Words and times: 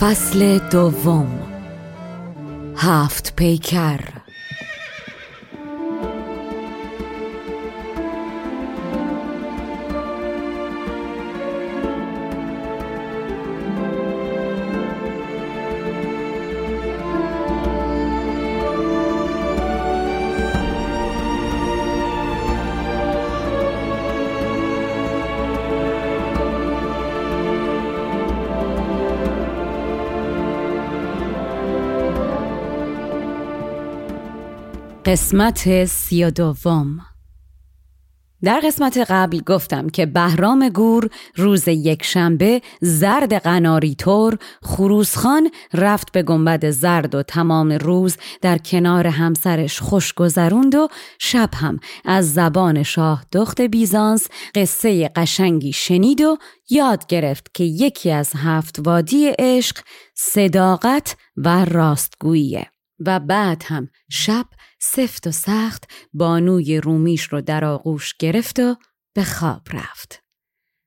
فصل 0.00 0.58
دوم. 0.58 1.38
هفت 2.76 3.36
پیکر. 3.36 4.15
قسمت 35.06 35.84
سی 35.84 36.30
دوم. 36.30 37.00
در 38.42 38.60
قسمت 38.64 38.98
قبل 39.08 39.40
گفتم 39.40 39.88
که 39.88 40.06
بهرام 40.06 40.68
گور 40.68 41.10
روز 41.36 41.68
یک 41.68 42.04
شنبه 42.04 42.62
زرد 42.80 43.34
قناری 43.34 43.94
طور 43.94 44.38
خروسخان 44.62 45.50
رفت 45.74 46.12
به 46.12 46.22
گنبد 46.22 46.70
زرد 46.70 47.14
و 47.14 47.22
تمام 47.22 47.72
روز 47.72 48.16
در 48.42 48.58
کنار 48.58 49.06
همسرش 49.06 49.80
خوش 49.80 50.12
گذروند 50.12 50.74
و 50.74 50.88
شب 51.18 51.50
هم 51.54 51.80
از 52.04 52.34
زبان 52.34 52.82
شاه 52.82 53.24
دخت 53.32 53.60
بیزانس 53.60 54.28
قصه 54.54 55.08
قشنگی 55.08 55.72
شنید 55.72 56.20
و 56.20 56.36
یاد 56.70 57.06
گرفت 57.06 57.54
که 57.54 57.64
یکی 57.64 58.10
از 58.10 58.32
هفت 58.36 58.78
وادی 58.86 59.32
عشق 59.38 59.76
صداقت 60.14 61.16
و 61.36 61.64
راستگوییه. 61.64 62.75
و 62.98 63.20
بعد 63.20 63.62
هم 63.66 63.88
شب 64.10 64.46
سفت 64.80 65.26
و 65.26 65.30
سخت 65.30 65.84
بانوی 66.12 66.80
رومیش 66.80 67.22
رو 67.22 67.40
در 67.40 67.64
آغوش 67.64 68.14
گرفت 68.14 68.60
و 68.60 68.76
به 69.14 69.24
خواب 69.24 69.62
رفت. 69.72 70.22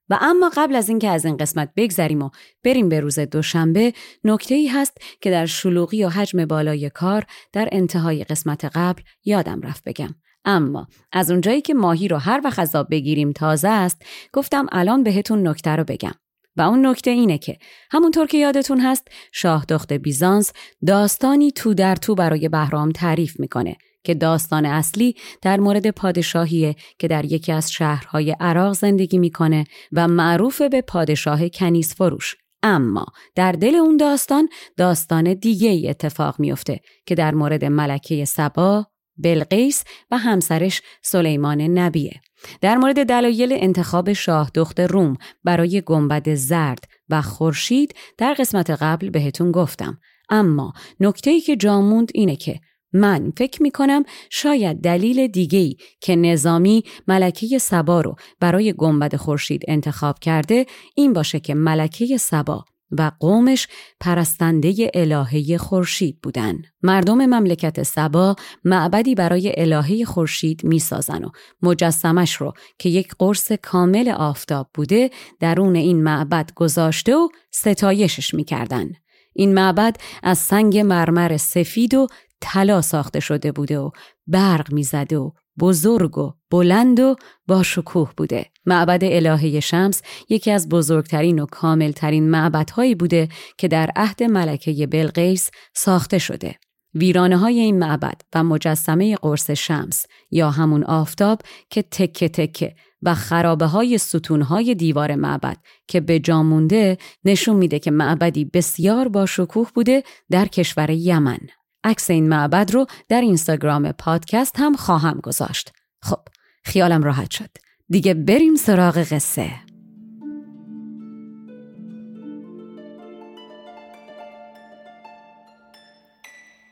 و 0.10 0.18
اما 0.22 0.52
قبل 0.58 0.76
از 0.76 0.90
اینکه 0.90 1.10
از 1.10 1.26
این 1.26 1.38
قسمت 1.38 1.70
بگذریم 1.76 2.22
و 2.22 2.30
بریم 2.64 2.90
به 2.90 3.00
روز 3.00 3.20
دوشنبه 3.20 3.94
نکته 4.24 4.56
ای 4.56 4.68
هست 4.68 4.98
که 5.22 5.32
در 5.32 5.46
شلوغی 5.46 6.04
و 6.04 6.10
حجم 6.10 6.46
بالای 6.46 6.90
کار 6.90 7.26
در 7.54 7.70
انتهای 7.72 8.24
قسمت 8.24 8.66
قبل 8.66 9.02
یادم 9.26 9.62
رفت 9.62 9.84
بگم 9.84 10.16
اما 10.46 10.88
از 11.12 11.32
اونجایی 11.32 11.62
که 11.62 11.74
ماهی 11.74 12.08
رو 12.08 12.18
هر 12.18 12.42
وقت 12.44 12.60
از 12.60 12.76
بگیریم 12.76 13.32
تازه 13.32 13.70
است 13.70 14.02
گفتم 14.34 14.66
الان 14.72 15.04
بهتون 15.04 15.48
نکته 15.48 15.76
رو 15.76 15.84
بگم 15.84 16.14
و 16.60 16.62
اون 16.62 16.86
نکته 16.86 17.12
اینه 17.12 17.38
که 17.38 17.58
همونطور 17.92 18.28
که 18.28 18.38
یادتون 18.38 18.80
هست 18.80 19.08
شاه 19.32 19.66
دخت 19.66 19.94
بیزانس 19.94 20.52
داستانی 20.88 21.52
تو 21.52 21.74
در 21.74 21.96
تو 21.96 22.16
برای 22.16 22.50
بهرام 22.50 22.92
تعریف 22.92 23.40
می‌کنه 23.40 23.78
که 24.04 24.14
داستان 24.14 24.66
اصلی 24.66 25.16
در 25.42 25.60
مورد 25.60 25.90
پادشاهیه 25.90 26.76
که 27.00 27.08
در 27.08 27.26
یکی 27.26 27.52
از 27.52 27.72
شهرهای 27.72 28.36
عراق 28.40 28.74
زندگی 28.74 29.18
می‌کنه 29.18 29.66
و 29.92 30.08
معروف 30.08 30.62
به 30.62 30.82
پادشاه 30.82 31.50
کنیس 31.50 31.96
فروش 31.96 32.36
اما 32.64 33.06
در 33.36 33.52
دل 33.52 33.76
اون 33.76 33.98
داستان 33.98 34.50
داستان 34.78 35.34
دیگه 35.34 35.70
ای 35.70 35.90
اتفاق 35.90 36.40
میفته 36.40 36.80
که 37.06 37.16
در 37.16 37.36
مورد 37.36 37.66
ملکه 37.66 38.26
سبا، 38.26 38.88
بلقیس 39.18 39.84
و 40.12 40.18
همسرش 40.18 40.82
سلیمان 41.02 41.62
نبیه. 41.62 42.22
در 42.62 42.78
مورد 42.78 43.04
دلایل 43.04 43.54
انتخاب 43.54 44.14
شاه 44.14 44.52
دخت 44.56 44.80
روم 44.80 45.18
برای 45.44 45.82
گنبد 45.82 46.34
زرد 46.34 46.84
و 47.10 47.22
خورشید 47.22 47.96
در 48.18 48.34
قسمت 48.34 48.70
قبل 48.70 49.10
بهتون 49.10 49.52
گفتم. 49.52 49.98
اما 50.30 50.74
نکته 51.00 51.30
ای 51.30 51.42
که 51.42 51.56
جاموند 51.56 52.12
اینه 52.14 52.36
که 52.36 52.60
من 52.94 53.32
فکر 53.38 53.64
می 53.64 53.72
کنم 53.72 54.04
شاید 54.30 54.82
دلیل 54.82 55.28
دیگهی 55.28 55.78
که 56.02 56.16
نظامی 56.16 56.84
ملکه 57.08 57.58
سبا 57.58 58.02
رو 58.02 58.16
برای 58.40 58.74
گنبد 58.74 59.16
خورشید 59.16 59.62
انتخاب 59.68 60.20
کرده 60.20 60.66
این 60.96 61.14
باشه 61.14 61.40
که 61.40 61.56
ملکه 61.56 62.18
سبا 62.18 62.66
و 62.92 63.12
قومش 63.20 63.68
پرستنده 64.00 64.92
الهه 64.94 65.58
خورشید 65.58 66.22
بودن. 66.24 66.62
مردم 66.84 67.26
مملکت 67.26 67.84
سبا 67.84 68.36
معبدی 68.64 69.16
برای 69.16 69.54
الهه 69.58 70.06
خورشید 70.06 70.64
می‌سازن 70.64 71.24
و 71.24 71.30
مجسمش 71.62 72.36
رو 72.36 72.54
که 72.80 72.90
یک 72.90 73.14
قرص 73.20 73.52
کامل 73.52 74.10
آفتاب 74.10 74.70
بوده 74.74 75.10
درون 75.40 75.76
این 75.76 76.04
معبد 76.04 76.52
گذاشته 76.56 77.16
و 77.16 77.30
ستایشش 77.52 78.34
می‌کردن. 78.34 78.92
این 79.34 79.54
معبد 79.54 79.96
از 80.24 80.38
سنگ 80.38 80.78
مرمر 80.78 81.38
سفید 81.38 81.94
و 81.94 82.08
طلا 82.42 82.82
ساخته 82.82 83.20
شده 83.20 83.52
بوده 83.52 83.80
و 83.80 83.92
برق 84.28 84.74
می‌زده 84.74 85.18
و 85.18 85.32
بزرگ 85.60 86.18
و 86.18 86.34
بلند 86.52 87.00
و 87.00 87.16
با 87.48 87.64
شکوه 87.64 88.12
بوده. 88.18 88.46
معبد 88.66 89.04
الهه 89.04 89.60
شمس 89.60 90.02
یکی 90.30 90.52
از 90.52 90.70
بزرگترین 90.70 91.40
و 91.40 91.46
کاملترین 91.46 92.30
معبدهایی 92.30 92.96
بوده 92.96 93.30
که 93.58 93.68
در 93.68 93.90
عهد 93.96 94.24
ملکه 94.24 94.88
بلقیس 94.88 95.52
ساخته 95.74 96.18
شده. 96.18 96.56
ویرانه 96.94 97.38
های 97.38 97.60
این 97.60 97.80
معبد 97.80 98.22
و 98.36 98.44
مجسمه 98.44 99.16
قرص 99.16 99.52
شمس 99.52 100.06
یا 100.32 100.50
همون 100.50 100.84
آفتاب 100.84 101.42
که 101.70 101.82
تکه 101.82 102.30
تکه 102.30 102.76
و 103.02 103.16
خرابه 103.16 103.66
های 103.66 103.98
ستون 103.98 104.42
های 104.42 104.76
دیوار 104.76 105.16
معبد 105.16 105.58
که 105.88 106.00
به 106.00 106.20
جا 106.20 106.44
مونده 106.44 106.98
نشون 107.26 107.56
میده 107.56 107.80
که 107.80 107.92
معبدی 107.92 108.46
بسیار 108.46 109.08
با 109.08 109.26
شکوه 109.26 109.70
بوده 109.76 110.04
در 110.30 110.46
کشور 110.46 110.90
یمن. 110.90 111.40
عکس 111.84 112.10
این 112.10 112.30
معبد 112.30 112.72
رو 112.72 112.86
در 113.10 113.22
اینستاگرام 113.22 113.92
پادکست 113.92 114.60
هم 114.60 114.76
خواهم 114.76 115.20
گذاشت. 115.24 115.72
خب 116.02 116.20
خیالم 116.64 117.04
راحت 117.04 117.32
شد. 117.32 117.50
دیگه 117.90 118.14
بریم 118.14 118.56
سراغ 118.56 118.98
قصه. 118.98 119.52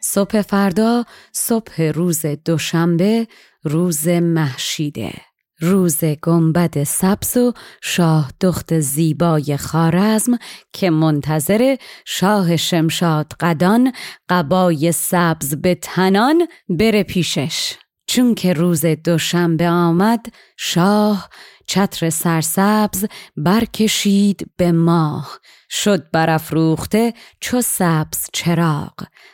صبح 0.02 0.42
فردا 0.42 1.06
صبح 1.32 1.82
روز 1.82 2.26
دوشنبه 2.26 3.28
روز 3.64 4.08
محشیده 4.08 5.14
روز 5.60 6.04
گنبد 6.04 6.84
سبز 6.84 7.38
و 7.38 7.54
شاه 7.82 8.32
دخت 8.42 8.80
زیبای 8.80 9.58
خارزم 9.58 10.38
که 10.74 10.90
منتظر 10.90 11.76
شاه 12.06 12.58
شمشاد 12.58 13.34
قدان 13.40 13.94
قبای 14.30 14.92
سبز 14.92 15.56
به 15.56 15.76
تنان 15.76 16.48
بره 16.70 17.04
پیشش. 17.04 17.74
چون 18.08 18.36
که 18.36 18.54
روز 18.54 18.86
دوشنبه 18.86 19.70
آمد 19.70 20.26
شاه 20.58 21.30
چتر 21.68 22.10
سرسبز 22.10 23.06
برکشید 23.38 24.52
به 24.58 24.72
ماه. 24.72 25.40
شد 25.70 26.12
برافروخته 26.12 27.14
چو 27.40 27.62
سبز 27.62 28.30
چراغ. 28.34 28.94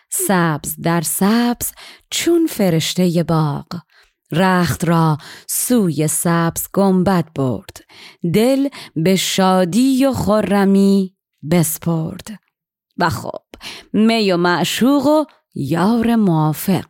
سبز 0.10 0.76
در 0.82 1.02
سبز 1.02 1.72
چون 2.10 2.48
فرشته 2.48 3.24
باغ. 3.24 3.66
رخت 4.34 4.86
را 4.86 5.18
سوی 5.48 6.08
سبز 6.08 6.68
گنبد 6.74 7.34
برد. 7.36 7.78
دل 8.34 8.68
به 8.96 9.16
شادی 9.16 10.06
و 10.06 10.14
خرمی 10.14 11.16
بسپرد. 11.52 12.40
و 12.98 13.10
خب 13.10 13.44
می 13.94 14.32
و 14.32 14.38
معشوق 14.38 15.08
و 15.08 15.26
یار 15.56 16.16
موافق. 16.16 16.86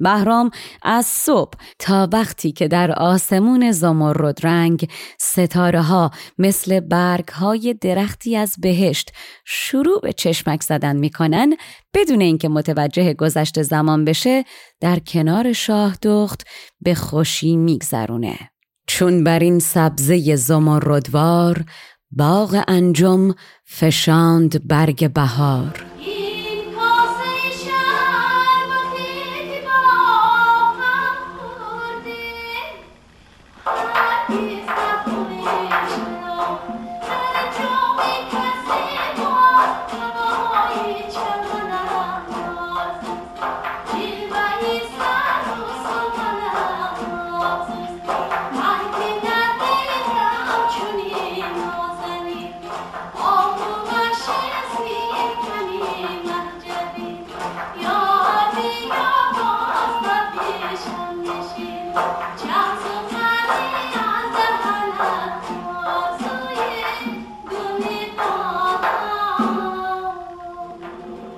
بهرام 0.00 0.50
از 0.82 1.06
صبح 1.06 1.52
تا 1.78 2.08
وقتی 2.12 2.52
که 2.52 2.68
در 2.68 2.92
آسمون 2.92 3.72
زمرد 3.72 4.46
رنگ 4.46 4.88
ستاره 5.18 5.82
ها 5.82 6.10
مثل 6.38 6.80
برگ 6.80 7.28
های 7.28 7.74
درختی 7.80 8.36
از 8.36 8.54
بهشت 8.58 9.12
شروع 9.44 10.00
به 10.00 10.12
چشمک 10.12 10.62
زدن 10.62 10.96
می‌کنن 10.96 11.56
بدون 11.94 12.20
اینکه 12.20 12.48
متوجه 12.48 13.14
گذشت 13.14 13.62
زمان 13.62 14.04
بشه 14.04 14.44
در 14.80 14.98
کنار 14.98 15.52
شاه 15.52 15.96
دخت 16.02 16.46
به 16.80 16.94
خوشی 16.94 17.56
میگذرونه. 17.56 18.38
چون 18.86 19.24
بر 19.24 19.38
این 19.38 19.58
سبزه 19.58 20.36
زمردوار 20.36 21.64
باغ 22.10 22.64
انجم 22.68 23.34
فشاند 23.64 24.68
برگ 24.68 25.12
بهار. 25.12 25.86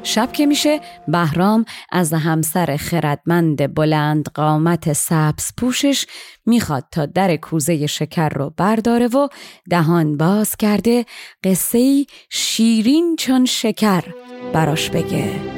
شب 0.08 0.32
که 0.32 0.46
میشه 0.46 0.81
بهرام 1.08 1.64
از 1.93 2.12
همسر 2.12 2.76
خردمند 2.76 3.75
بلند 3.75 4.28
قامت 4.34 4.93
سبز 4.93 5.52
پوشش 5.56 6.06
می‌خواد 6.46 6.84
تا 6.93 7.06
در 7.06 7.37
کوزه 7.37 7.87
شکر 7.87 8.28
رو 8.28 8.55
برداره 8.56 9.06
و 9.06 9.28
دهان 9.70 10.16
باز 10.16 10.56
کرده 10.56 11.05
قصه 11.44 12.06
شیرین 12.31 13.16
چون 13.16 13.44
شکر 13.44 14.05
براش 14.52 14.90
بگه. 14.90 15.57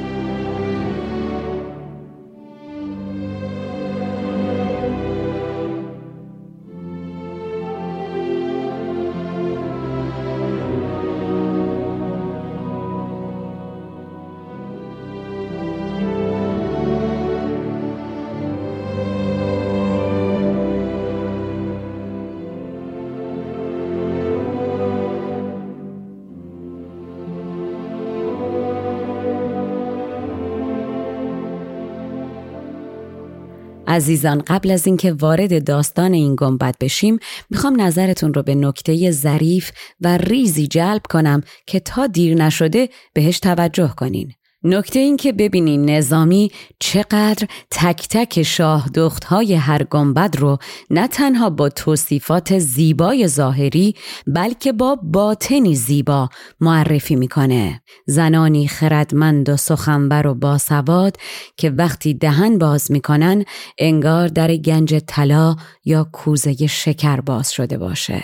عزیزان 33.91 34.41
قبل 34.47 34.71
از 34.71 34.87
اینکه 34.87 35.13
وارد 35.13 35.63
داستان 35.63 36.13
این 36.13 36.35
گنبد 36.35 36.75
بشیم 36.81 37.19
می‌خوام 37.49 37.81
نظرتون 37.81 38.33
رو 38.33 38.43
به 38.43 38.55
نکته 38.55 39.11
ظریف 39.11 39.71
و 40.01 40.17
ریزی 40.17 40.67
جلب 40.67 41.01
کنم 41.09 41.41
که 41.67 41.79
تا 41.79 42.07
دیر 42.07 42.35
نشده 42.35 42.89
بهش 43.13 43.39
توجه 43.39 43.93
کنین. 43.97 44.33
نکته 44.63 44.99
این 44.99 45.17
که 45.17 45.31
ببینین 45.31 45.89
نظامی 45.89 46.51
چقدر 46.79 47.47
تک 47.71 48.07
تک 48.09 48.43
شاه 48.43 48.85
های 49.27 49.53
هر 49.53 49.83
گنبد 49.83 50.35
رو 50.37 50.57
نه 50.89 51.07
تنها 51.07 51.49
با 51.49 51.69
توصیفات 51.69 52.59
زیبای 52.59 53.27
ظاهری 53.27 53.95
بلکه 54.27 54.71
با 54.71 54.97
باطنی 55.03 55.75
زیبا 55.75 56.29
معرفی 56.59 57.15
می‌کنه. 57.15 57.81
زنانی 58.07 58.67
خردمند 58.67 59.49
و 59.49 59.57
سخنور 59.57 60.27
و 60.27 60.33
باسواد 60.33 61.17
که 61.57 61.69
وقتی 61.69 62.13
دهن 62.13 62.57
باز 62.57 62.91
می‌کنن 62.91 63.45
انگار 63.77 64.27
در 64.27 64.55
گنج 64.55 64.95
طلا 65.07 65.55
یا 65.85 66.09
کوزه 66.11 66.67
شکر 66.67 67.21
باز 67.21 67.51
شده 67.51 67.77
باشه. 67.77 68.23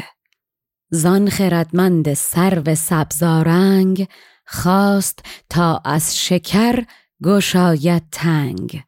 زان 0.91 1.29
خردمند 1.29 2.13
سرو 2.13 2.75
سبزارنگ 2.75 4.07
خواست 4.47 5.19
تا 5.49 5.81
از 5.85 6.17
شکر 6.17 6.85
گشاید 7.23 8.03
تنگ. 8.11 8.83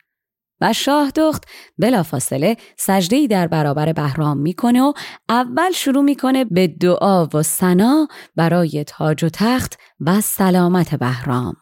و 0.62 0.74
شاه 0.74 1.12
دخت 1.12 1.44
بلافاصله 1.78 2.58
سجدهی 2.78 3.28
در 3.28 3.48
برابر 3.48 3.94
بهرام 3.94 4.38
می‌کنه 4.38 4.82
و 4.82 4.94
اول 5.30 5.72
شروع 5.72 6.04
می‌کنه 6.04 6.46
به 6.46 6.68
دعا 6.68 7.26
و 7.26 7.44
سنا 7.44 8.08
برای 8.36 8.84
تاج 8.84 9.24
و 9.24 9.30
تخت 9.30 9.78
و 10.00 10.22
سلامت 10.22 10.96
بهرام. 10.96 11.56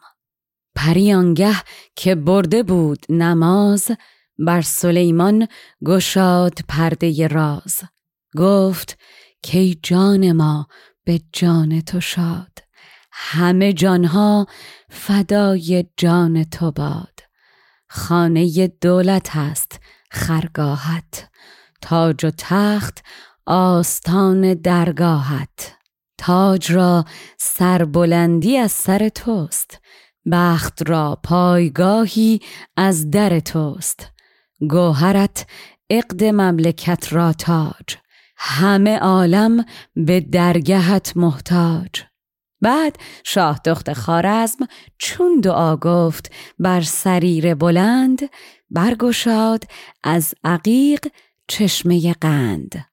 پریانگه 0.74 1.56
که 1.96 2.14
برده 2.14 2.62
بود 2.62 3.06
نماز 3.08 3.90
بر 4.38 4.62
سلیمان 4.62 5.48
گشاد 5.84 6.58
پرده 6.68 7.26
راز. 7.26 7.82
گفت 8.36 8.98
که 9.42 9.74
جان 9.82 10.32
ما 10.32 10.68
به 11.04 11.20
جان 11.32 11.80
تو 11.80 12.00
شاد؟ 12.00 12.47
همه 13.20 13.72
جانها 13.72 14.46
فدای 14.90 15.86
جان 15.96 16.44
تو 16.44 16.70
باد. 16.70 17.20
خانه 17.88 18.66
دولت 18.66 19.36
است 19.36 19.80
خرگاهت. 20.10 21.28
تاج 21.82 22.24
و 22.24 22.30
تخت 22.38 23.04
آستان 23.46 24.54
درگاهت. 24.54 25.72
تاج 26.18 26.72
را 26.72 27.04
سربلندی 27.38 28.56
از 28.56 28.72
سر 28.72 29.08
توست. 29.08 29.80
بخت 30.32 30.88
را 30.88 31.18
پایگاهی 31.22 32.40
از 32.76 33.10
در 33.10 33.40
توست. 33.40 34.06
گوهرت 34.70 35.46
عقد 35.90 36.24
مملکت 36.24 37.12
را 37.12 37.32
تاج. 37.32 37.96
همه 38.36 38.98
عالم 38.98 39.64
به 39.96 40.20
درگهت 40.20 41.12
محتاج. 41.16 42.07
بعد 42.60 42.96
شاه 43.24 43.60
دخت 43.64 43.92
خارزم 43.92 44.66
چون 44.98 45.40
دعا 45.40 45.76
گفت 45.76 46.32
بر 46.58 46.80
سریر 46.80 47.54
بلند 47.54 48.30
برگشاد 48.70 49.64
از 50.04 50.34
عقیق 50.44 51.06
چشمه 51.48 52.12
قند. 52.12 52.84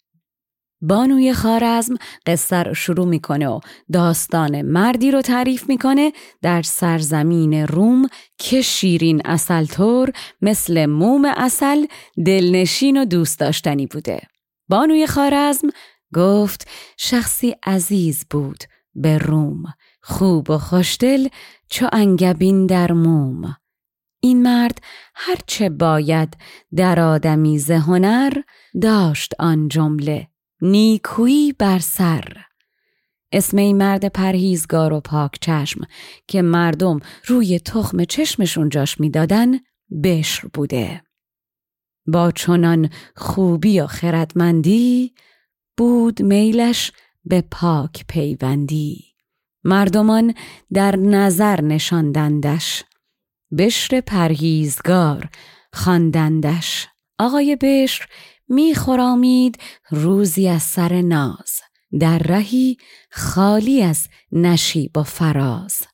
بانوی 0.82 1.34
خارزم 1.34 1.96
قصه 2.26 2.64
رو 2.64 2.74
شروع 2.74 3.08
می‌کنه 3.08 3.48
و 3.48 3.60
داستان 3.94 4.62
مردی 4.62 5.12
رو 5.12 5.22
تعریف 5.22 5.70
می‌کنه 5.70 6.14
در 6.42 6.62
سرزمین 6.62 7.54
روم 7.68 8.08
که 8.38 8.62
شیرین 8.62 9.22
اصل 9.26 9.66
طور 9.66 10.12
مثل 10.42 10.86
موم 10.86 11.26
اصل 11.26 11.86
دلنشین 12.26 13.02
و 13.02 13.06
دوست 13.06 13.40
داشتنی 13.40 13.88
بوده. 13.88 14.22
بانوی 14.70 15.08
خارزم 15.08 15.70
گفت 16.14 16.68
شخصی 16.98 17.56
عزیز 17.66 18.26
بود 18.30 18.64
به 18.96 19.18
روم. 19.18 19.64
خوب 20.02 20.50
و 20.50 20.58
خوشدل 20.58 21.28
چو 21.70 21.88
انگبین 21.92 22.66
در 22.66 22.92
موم. 22.92 23.56
این 24.20 24.44
مرد 24.44 24.82
هرچه 25.16 25.70
باید 25.70 26.38
در 26.76 27.00
آدمی 27.00 27.58
هنر 27.58 28.34
داشت 28.82 29.34
آن 29.40 29.68
جمله 29.68 30.28
نیکویی 30.62 31.54
بر 31.54 31.80
سر. 31.80 32.46
اسم 33.32 33.58
این 33.58 33.78
مرد 33.78 34.06
پرهیزگار 34.06 34.94
و 34.94 35.00
پاک 35.00 35.38
چشم 35.42 35.82
که 36.28 36.42
مردم 36.42 37.00
روی 37.26 37.60
تخم 37.60 38.04
چشمشون 38.04 38.70
جاش 38.70 39.00
می‌دادن 39.00 39.60
بشر 40.04 40.48
بوده. 40.54 41.02
با 42.08 42.32
چنان 42.32 42.90
خوبی 43.16 43.80
و 43.80 43.88
خردمندی 43.88 45.14
بود 45.78 46.22
میلش 46.22 46.92
به 47.26 47.44
پاک 47.52 48.06
پیوندی. 48.08 49.06
مردمان 49.64 50.34
در 50.74 50.96
نظر 50.96 51.62
نشاندندش. 51.62 52.84
بشر 53.58 54.02
پرهیزگار 54.02 55.30
خواندندش. 55.74 56.88
آقای 57.20 57.58
بشر 57.62 58.06
میخورامید 58.48 59.58
روزی 59.90 60.48
از 60.48 60.64
سر 60.64 61.02
ناز 61.02 61.62
در 62.00 62.18
رهی 62.18 62.78
خالی 63.12 63.82
از 63.82 64.08
نشیب 64.32 64.98
و 64.98 65.04
فراز. 65.04 65.88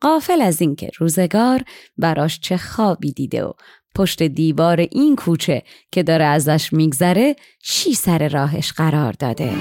قافل 0.00 0.42
از 0.42 0.60
اینکه 0.60 0.90
روزگار 0.98 1.64
براش 1.96 2.40
چه 2.40 2.56
خوابی 2.56 3.12
دیده 3.12 3.44
و 3.44 3.52
پشت 3.94 4.22
دیوار 4.22 4.80
این 4.80 5.16
کوچه 5.16 5.62
که 5.92 6.02
داره 6.02 6.24
ازش 6.24 6.72
میگذره 6.72 7.36
چی 7.62 7.94
سر 7.94 8.28
راهش 8.28 8.72
قرار 8.72 9.12
داده؟ 9.12 9.52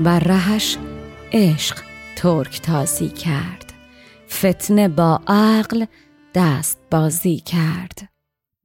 و 0.00 0.18
رهش 0.18 0.76
عشق 1.32 1.76
ترک 2.16 2.60
تازی 2.60 3.08
کرد. 3.08 3.72
فتنه 4.30 4.88
با 4.88 5.20
عقل 5.26 5.84
دست 6.34 6.78
بازی 6.90 7.36
کرد. 7.36 8.08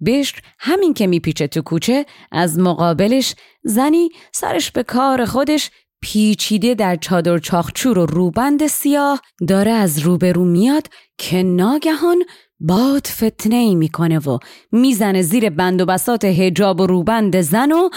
بشر 0.05 0.39
همین 0.59 0.93
که 0.93 1.07
میپیچه 1.07 1.47
تو 1.47 1.61
کوچه 1.61 2.05
از 2.31 2.59
مقابلش 2.59 3.35
زنی 3.63 4.09
سرش 4.31 4.71
به 4.71 4.83
کار 4.83 5.25
خودش 5.25 5.71
پیچیده 6.01 6.75
در 6.75 6.95
چادر 6.95 7.37
چاخچور 7.37 7.99
و 7.99 8.05
روبند 8.05 8.67
سیاه 8.67 9.21
داره 9.47 9.71
از 9.71 9.99
روبرو 9.99 10.45
میاد 10.45 10.87
که 11.17 11.43
ناگهان 11.43 12.23
باد 12.59 13.07
فتنه 13.07 13.55
ای 13.55 13.75
می‌کنه 13.75 14.19
و 14.19 14.37
می‌زنه 14.71 15.21
زیر 15.21 15.49
بند 15.49 15.81
و 15.81 15.85
بسات 15.85 16.25
هجاب 16.25 16.79
و 16.79 16.87
روبند 16.87 17.41
زن 17.41 17.71
و 17.71 17.89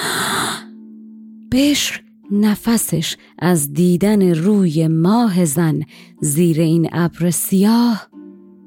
بشر 1.52 2.05
نفسش 2.30 3.16
از 3.38 3.72
دیدن 3.72 4.34
روی 4.34 4.88
ماه 4.88 5.44
زن 5.44 5.82
زیر 6.20 6.60
این 6.60 6.88
ابر 6.92 7.30
سیاه 7.30 8.08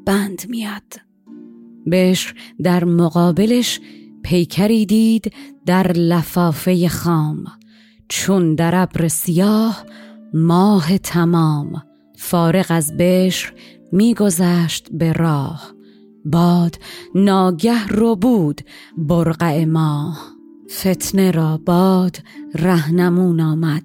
بند 0.06 0.42
میاد. 0.50 0.94
بشر 1.92 2.34
در 2.64 2.84
مقابلش 2.84 3.80
پیکری 4.24 4.86
دید 4.86 5.34
در 5.66 5.92
لفافه 5.92 6.90
خام. 6.90 7.46
چون 8.10 8.56
در 8.56 8.76
ابر 8.76 9.08
سیاه 9.08 9.86
ماه 10.34 10.98
تمام. 10.98 11.84
فارغ 12.18 12.66
از 12.70 12.98
بشر 12.98 13.54
میگذشت 13.92 14.88
به 14.92 15.14
راه. 15.14 15.74
باد 16.26 16.76
ناگه 17.16 17.88
رو 17.88 18.16
بود 18.16 18.62
برقع 18.98 19.66
ماه. 19.66 20.39
فتنه 20.72 21.32
را 21.32 21.60
باد 21.66 22.18
رهنمون 22.56 23.40
آمد. 23.40 23.84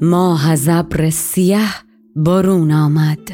ماه 0.00 0.50
از 0.50 0.68
ابر 0.68 1.10
سیه 1.10 1.68
برون 2.16 2.72
آمد. 2.72 3.30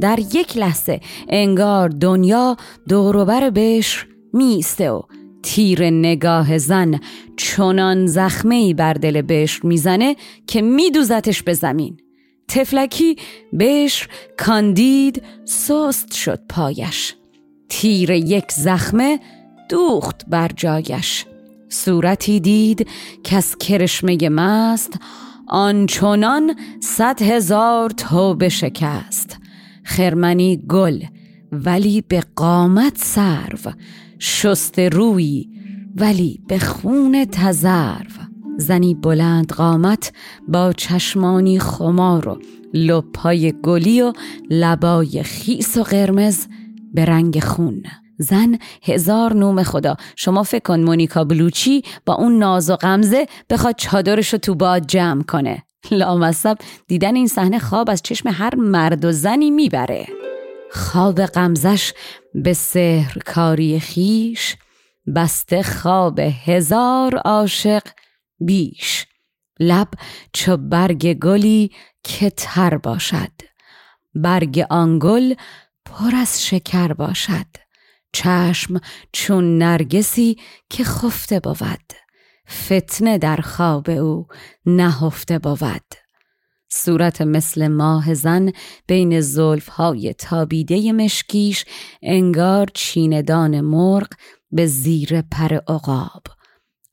در 0.00 0.18
یک 0.18 0.56
لحظه 0.56 1.00
انگار 1.28 1.88
دنیا 1.88 2.56
دوروبر 2.88 3.50
بشر 3.50 4.06
میسته 4.32 4.90
و 4.90 5.02
تیر 5.42 5.90
نگاه 5.90 6.58
زن 6.58 7.00
چنان 7.36 8.06
زخمه 8.06 8.74
بر 8.74 8.92
دل 8.94 9.22
بشر 9.22 9.60
می‌زنه 9.66 10.16
که 10.46 10.62
میدوزتش 10.62 11.42
به 11.42 11.54
زمین. 11.54 11.96
تفلکی 12.48 13.16
بشر 13.60 14.08
کاندید 14.36 15.22
سست 15.44 16.12
شد 16.14 16.40
پایش. 16.48 17.14
تیر 17.68 18.10
یک 18.10 18.52
زخمه 18.52 19.20
دوخت 19.74 20.24
بر 20.28 20.50
جایش. 20.56 21.26
صورتی 21.68 22.40
دید 22.40 22.88
که 23.24 23.36
از 23.36 23.56
کرشمه 23.56 24.28
مست 24.28 24.98
آنچنان 25.48 26.54
صد 26.80 27.22
هزار 27.22 27.90
توبه 27.90 28.48
شکست. 28.48 29.38
خرمنی 29.84 30.56
گل 30.68 31.02
ولی 31.52 32.00
به 32.08 32.22
قامت 32.36 32.98
سرو. 32.98 33.72
شست 34.18 34.78
روی 34.78 35.48
ولی 35.96 36.40
به 36.48 36.58
خون 36.58 37.24
تزرو. 37.24 38.24
زنی 38.58 38.94
بلند 38.94 39.52
قامت 39.52 40.12
با 40.48 40.72
چشمانی 40.72 41.58
خمار 41.58 42.28
و 42.28 42.38
لپای 42.74 43.54
گلی 43.62 44.02
و 44.02 44.12
لبای 44.50 45.22
خیس 45.22 45.76
و 45.76 45.82
قرمز 45.82 46.46
به 46.92 47.04
رنگ 47.04 47.40
خون. 47.40 47.82
زن 48.18 48.58
هزار 48.82 49.32
نوم 49.32 49.62
خدا. 49.62 49.96
شما 50.16 50.42
فکر 50.42 50.62
کن 50.62 50.80
مونیکا 50.80 51.24
بلوچی 51.24 51.82
با 52.06 52.14
اون 52.14 52.38
ناز 52.38 52.70
و 52.70 52.76
غمزه 52.76 53.26
بخواد 53.50 53.74
چادرش 53.76 54.32
رو 54.32 54.38
تو 54.38 54.54
باد 54.54 54.86
جمع 54.86 55.22
کنه. 55.22 55.62
لامصب 55.90 56.56
دیدن 56.88 57.16
این 57.16 57.26
صحنه 57.26 57.58
خواب 57.58 57.90
از 57.90 58.02
چشم 58.02 58.28
هر 58.28 58.54
مرد 58.54 59.04
و 59.04 59.12
زنی 59.12 59.50
می‌بره. 59.50 60.06
خواب 60.70 61.26
غمزش 61.26 61.92
به 62.34 62.52
سهر 62.52 63.18
کاری 63.26 63.80
خیش 63.80 64.56
بسته 65.16 65.62
خواب 65.62 66.18
هزار 66.18 67.16
عاشق 67.16 67.82
بیش. 68.40 69.06
لب 69.60 69.88
چو 70.32 70.56
برگ 70.56 71.12
گلی 71.12 71.70
که 72.02 72.30
تر 72.30 72.78
باشد. 72.78 73.32
برگ 74.14 74.66
آن 74.70 74.98
گل 75.02 75.34
پر 75.84 76.16
از 76.16 76.46
شکر 76.46 76.92
باشد. 76.92 77.63
چشم 78.14 78.80
چون 79.12 79.58
نرگسی 79.58 80.36
که 80.70 80.84
خفته 80.84 81.40
بود. 81.40 81.92
فتنه 82.50 83.18
در 83.18 83.36
خواب 83.36 83.90
او 83.90 84.26
نهفته 84.66 85.38
بود. 85.38 85.94
صورت 86.72 87.22
مثل 87.22 87.68
ماه 87.68 88.14
زن 88.14 88.52
بین 88.86 89.20
زلف 89.20 89.68
های 89.68 90.14
تابیده 90.14 90.92
مشکیش 90.92 91.64
انگار 92.02 92.68
چیندان 92.74 93.60
مرغ 93.60 94.08
به 94.50 94.66
زیر 94.66 95.22
پر 95.22 95.54
عقاب. 95.68 96.22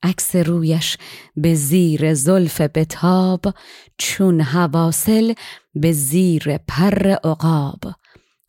عکس 0.02 0.36
رویش 0.36 0.96
به 1.36 1.54
زیر 1.54 2.14
زلف 2.14 2.60
بتاب 2.60 3.54
چون 3.98 4.40
حواصل 4.40 5.34
به 5.74 5.92
زیر 5.92 6.58
پر 6.68 7.16
عقاب. 7.24 7.80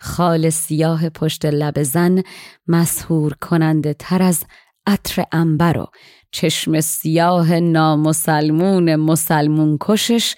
خال 0.04 0.50
سیاه 0.50 1.10
پشت 1.10 1.46
لب 1.46 1.84
زن 1.84 2.24
مسهور 2.68 3.34
کننده 3.34 3.94
تر 3.94 4.24
از 4.24 4.44
عطر 4.88 5.24
انبر 5.32 5.78
و 5.78 5.88
چشم 6.32 6.82
سیاه 6.82 7.60
نامسلمون 7.60 8.96
مسلمون 8.96 9.78
کشش 9.82 10.36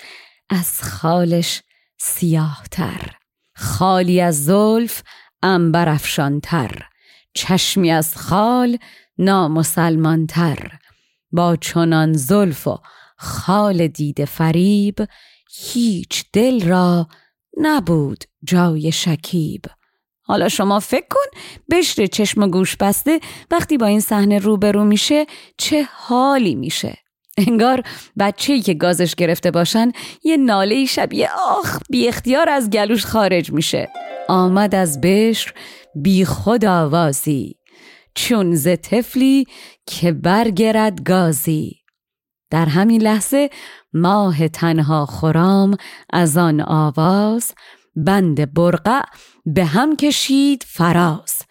از 0.50 0.82
خالش 0.84 1.62
سیاه 1.98 2.64
تر. 2.72 3.12
خالی 3.56 4.22
از 4.22 4.46
زلف 4.46 5.04
انبر 5.44 5.90
افشانتر. 5.90 6.82
چشمی 7.34 7.92
از 7.92 8.18
خال 8.18 8.78
نامسلمانتر 9.18 10.80
با 11.32 11.56
چنان 11.56 12.14
زلف 12.14 12.68
و 12.68 12.78
خال 13.18 13.88
دید 13.88 14.26
فریب 14.26 15.08
هیچ 15.52 16.26
دل 16.34 16.68
را 16.68 17.08
نبود 17.58 18.24
جای 18.44 18.92
شکیب. 18.92 19.62
حالا 20.22 20.50
شما 20.50 20.80
فکر 20.80 21.08
کن 21.10 21.40
بشر 21.72 22.06
چشم 22.06 22.48
گوش 22.48 22.76
بسته 22.76 23.20
وقتی 23.52 23.78
با 23.78 23.86
این 23.86 24.00
صحنه 24.00 24.40
روبرو 24.40 24.84
میشه 24.84 25.26
چه 25.58 25.88
حالی 25.92 26.56
میشه. 26.56 26.98
انگار 27.38 27.84
بچه‌ای 28.20 28.62
که 28.62 28.74
گازش 28.74 29.16
گرفته 29.16 29.52
باشن 29.52 29.92
یه 30.24 30.38
ناله 30.38 30.86
شبیه 30.86 31.30
آخ 31.48 31.80
بی 31.90 32.08
اختیار 32.08 32.50
از 32.50 32.70
گلوش 32.70 33.06
خارج 33.06 33.52
میشه. 33.52 33.90
آمد 34.30 34.76
از 34.76 35.02
بشر 35.02 35.54
بی 35.96 36.26
خود 36.26 36.66
آوازی. 36.66 37.56
چون 38.16 38.56
ز 38.56 38.68
طفلی 38.84 39.46
که 39.86 40.12
برگرد 40.12 41.04
گازی. 41.04 41.85
در 42.50 42.66
همین 42.66 43.02
لحظه 43.02 43.50
ماه 43.94 44.48
تنها 44.48 45.06
خرام 45.06 45.78
از 46.10 46.38
آن 46.38 46.62
آواز 46.62 47.54
بند 47.96 48.54
برقع 48.54 49.02
به 49.46 49.66
هم 49.66 49.96
کشید 49.96 50.66
فراز. 50.68 51.42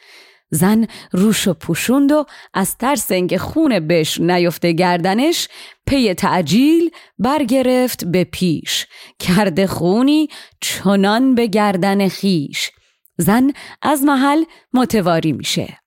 زن 0.50 0.86
روشو 1.12 1.54
پوشوند 1.54 2.12
و 2.12 2.24
از 2.54 2.76
ترس 2.76 3.10
اینکه 3.10 3.38
خون 3.38 3.78
بش 3.78 4.20
نیفته 4.20 4.72
گردنش 4.72 5.48
پی 5.86 6.14
تعجیل 6.14 6.90
برگرفت 7.18 8.04
به 8.04 8.24
پیش. 8.24 8.86
کرده 9.18 9.66
خونی 9.66 10.28
چنان 10.60 11.34
به 11.34 11.46
گردن 11.46 12.08
خیش. 12.08 12.70
زن 13.18 13.52
از 13.82 14.02
محل 14.02 14.44
متواری 14.72 15.32
میشه. 15.32 15.78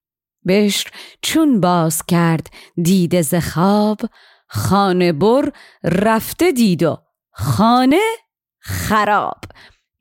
بشر 0.48 0.90
چون 1.22 1.60
باز 1.60 2.06
کرد 2.06 2.48
دید 2.84 3.22
ز 3.22 3.36
خواب 3.36 4.02
خانه 4.48 5.12
بر 5.12 5.52
رفته 5.84 6.52
دید 6.52 6.84
و 6.84 6.98
خانه 7.32 8.06
خراب. 8.60 9.42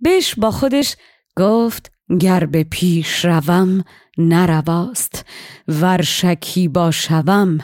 بش 0.04 0.34
با 0.34 0.50
خودش 0.50 0.96
گفت 1.36 1.92
گر 2.20 2.46
به 2.46 2.64
پیش 2.64 3.24
روم 3.24 3.84
نرواست 4.18 5.24
ور 5.68 6.02
شکیبا 6.02 6.90
شوم 6.90 7.58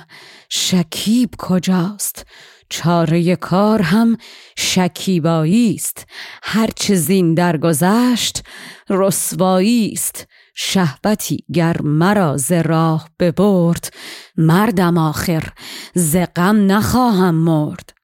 شکیب 0.49 1.31
کجاست؟ 1.39 2.27
چاره 2.73 3.37
کار 3.37 3.83
هم 3.83 4.17
شکیبایی 4.57 5.75
است 5.75 6.07
هر 6.43 6.69
چه 6.77 6.95
زین 6.95 7.35
درگذشت 7.35 8.45
رسوایی 8.91 9.93
است 9.93 10.27
شهبتی 10.55 11.45
گر 11.53 11.83
مرا 11.83 12.37
ز 12.37 12.53
راه 12.53 13.09
ببرد 13.19 13.93
مردم 14.37 14.99
آخر 14.99 15.49
ز 15.95 16.17
غم 16.37 16.73
نخواهم 16.73 17.35
مرد. 17.35 17.95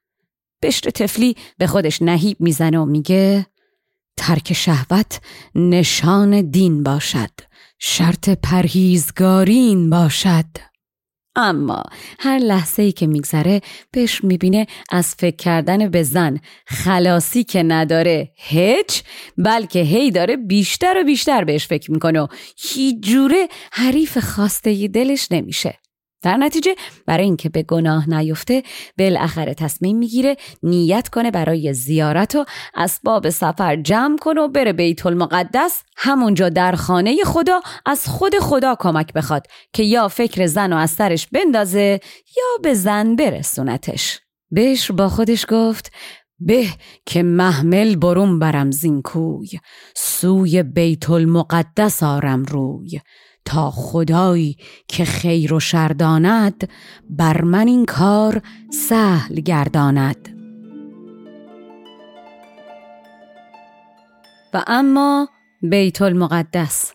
بشت 0.63 0.89
تفلی 0.89 1.37
به 1.59 1.67
خودش 1.67 2.03
نهیب 2.03 2.37
می‌زنه 2.41 2.79
و 2.79 2.85
میگه 2.85 3.47
ترک 4.17 4.53
شهوت 4.53 5.21
نشان 5.55 6.51
دین 6.51 6.83
باشد 6.83 7.31
شرط 7.79 8.29
پرهیزگارین 8.29 9.91
باشد. 9.91 10.68
اما 11.37 11.83
هر 12.19 12.39
لحظه 12.39 12.83
ای 12.83 12.93
که 12.93 13.07
میگذره 13.07 13.61
بهش 13.91 14.25
می‌بینه 14.25 14.67
از 14.91 15.15
فکر 15.15 15.37
کردن 15.37 15.89
به 15.91 16.03
زن 16.03 16.41
خلاصی 16.67 17.45
که 17.45 17.63
نداره 17.63 18.33
هیچ 18.37 19.03
بلکه 19.37 19.79
هی 19.79 20.11
داره 20.11 20.37
بیشتر 20.37 21.01
و 21.01 21.05
بیشتر 21.05 21.45
بهش 21.45 21.67
فکر 21.67 21.93
می‌کنه 21.93 22.21
و 22.21 22.27
هیچ 22.57 22.97
جوره 23.01 23.49
حریف 23.73 24.19
خواسته 24.19 24.89
دلش 24.89 25.33
نمیشه. 25.33 25.88
در 26.23 26.37
نتیجه 26.37 26.75
برای 27.07 27.25
اینکه 27.25 27.49
به 27.49 27.63
گناه 27.63 28.11
نیفته 28.11 28.63
بالاخره 28.99 29.55
تصمیم 29.55 29.99
می‌گیره 29.99 30.37
نیت 30.63 31.09
کنه 31.09 31.31
برای 31.31 31.75
زیارت 31.75 32.35
و 32.35 32.45
اسباب 32.75 33.31
سفر 33.31 33.77
جمع 33.77 34.17
کنه 34.17 34.41
و 34.41 34.49
بره 34.49 34.73
بیت 34.73 35.07
المقدس. 35.07 35.83
همونجا 35.97 36.49
در 36.49 36.73
خانه 36.73 37.17
خدا 37.25 37.61
از 37.87 38.07
خود 38.07 38.39
خدا 38.41 38.77
کمک 38.79 39.13
بخواد 39.13 39.47
که 39.73 39.83
یا 39.83 40.09
فکر 40.09 40.47
زن 40.47 40.73
و 40.73 40.77
از 40.77 40.91
سرش 40.91 41.27
بندازه 41.27 42.01
یا 42.37 42.63
به 42.63 42.75
زن 42.75 43.17
برسونتش. 43.17 44.21
بشر 44.57 44.95
با 44.95 45.09
خودش 45.09 45.47
گفت 45.49 45.93
به 46.41 46.67
که 47.07 47.23
محمل 47.23 47.97
برون 47.97 48.39
برم 48.39 48.71
زینکوی 48.71 49.49
سوی 49.97 50.63
بیت 50.63 51.11
المقدس 51.11 52.03
آرم 52.03 52.45
روی. 52.45 53.01
تا 53.49 53.71
خدایی 53.71 54.57
که 54.89 55.05
خیر 55.05 55.55
و 55.55 55.61
شرداند 55.61 56.69
بر 57.11 57.43
من 57.43 57.69
این 57.69 57.87
کار 57.87 58.43
سهل 58.89 59.41
گرداند. 59.41 60.29
و 64.55 64.65
اما 64.67 65.29
بیت 65.63 66.03
المقدس 66.03 66.93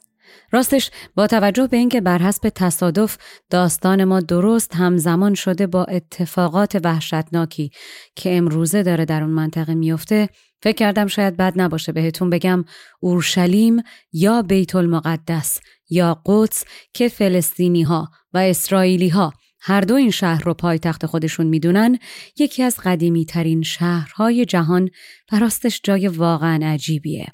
راستش 0.53 0.91
با 1.15 1.27
توجه 1.27 1.67
به 1.67 1.77
اینکه 1.77 2.01
بر 2.01 2.17
حسب 2.17 2.49
تصادف 2.55 3.17
داستان 3.49 4.03
ما 4.03 4.19
درست 4.19 4.75
همزمان 4.75 5.33
شده 5.33 5.67
با 5.67 5.83
اتفاقات 5.83 6.79
وحشتناکی 6.83 7.71
که 8.15 8.37
امروزه 8.37 8.83
داره 8.83 9.05
در 9.05 9.23
اون 9.23 9.31
منطقه 9.31 9.73
میفته 9.73 10.29
فکر 10.63 10.75
کردم 10.75 11.07
شاید 11.07 11.37
بد 11.37 11.53
نباشه 11.55 11.91
بهتون 11.91 12.29
بگم 12.29 12.65
اورشلیم 12.99 13.81
یا 14.13 14.41
بیت 14.41 14.75
المقدس 14.75 15.59
یا 15.89 16.21
قدس 16.25 16.65
که 16.93 17.09
فلسطینی 17.09 17.83
ها 17.83 18.07
و 18.33 18.37
اسرائیلی 18.37 19.09
ها 19.09 19.33
هر 19.61 19.81
دو 19.81 19.95
این 19.95 20.11
شهر 20.11 20.43
رو 20.43 20.53
پایتخت 20.53 21.05
خودشون 21.05 21.47
می‌دونن 21.47 21.99
یکی 22.39 22.63
از 22.63 22.77
قدیمی 22.83 23.25
ترین 23.25 23.61
شهرهای 23.61 24.45
جهان 24.45 24.89
و 25.31 25.39
راستش 25.39 25.81
جای 25.83 26.07
واقعا 26.07 26.59
عجیبیه. 26.63 27.27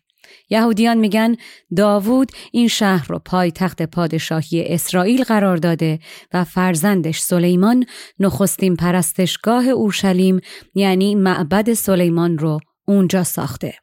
یهودیان 0.49 0.97
میگن 0.97 1.35
داوود 1.75 2.31
این 2.51 2.67
شهر 2.67 3.07
رو 3.07 3.19
پایتخت 3.19 3.81
پادشاهی 3.81 4.63
اسرائیل 4.67 5.23
قرار 5.23 5.57
داده 5.57 5.99
و 6.33 6.43
فرزندش 6.43 7.19
سلیمان 7.19 7.85
نخستین 8.19 8.75
پرستشگاه 8.75 9.67
اورشلیم 9.67 10.39
یعنی 10.75 11.15
معبد 11.15 11.73
سلیمان 11.73 12.37
رو 12.37 12.59
اونجا 12.87 13.23
ساخته. 13.23 13.73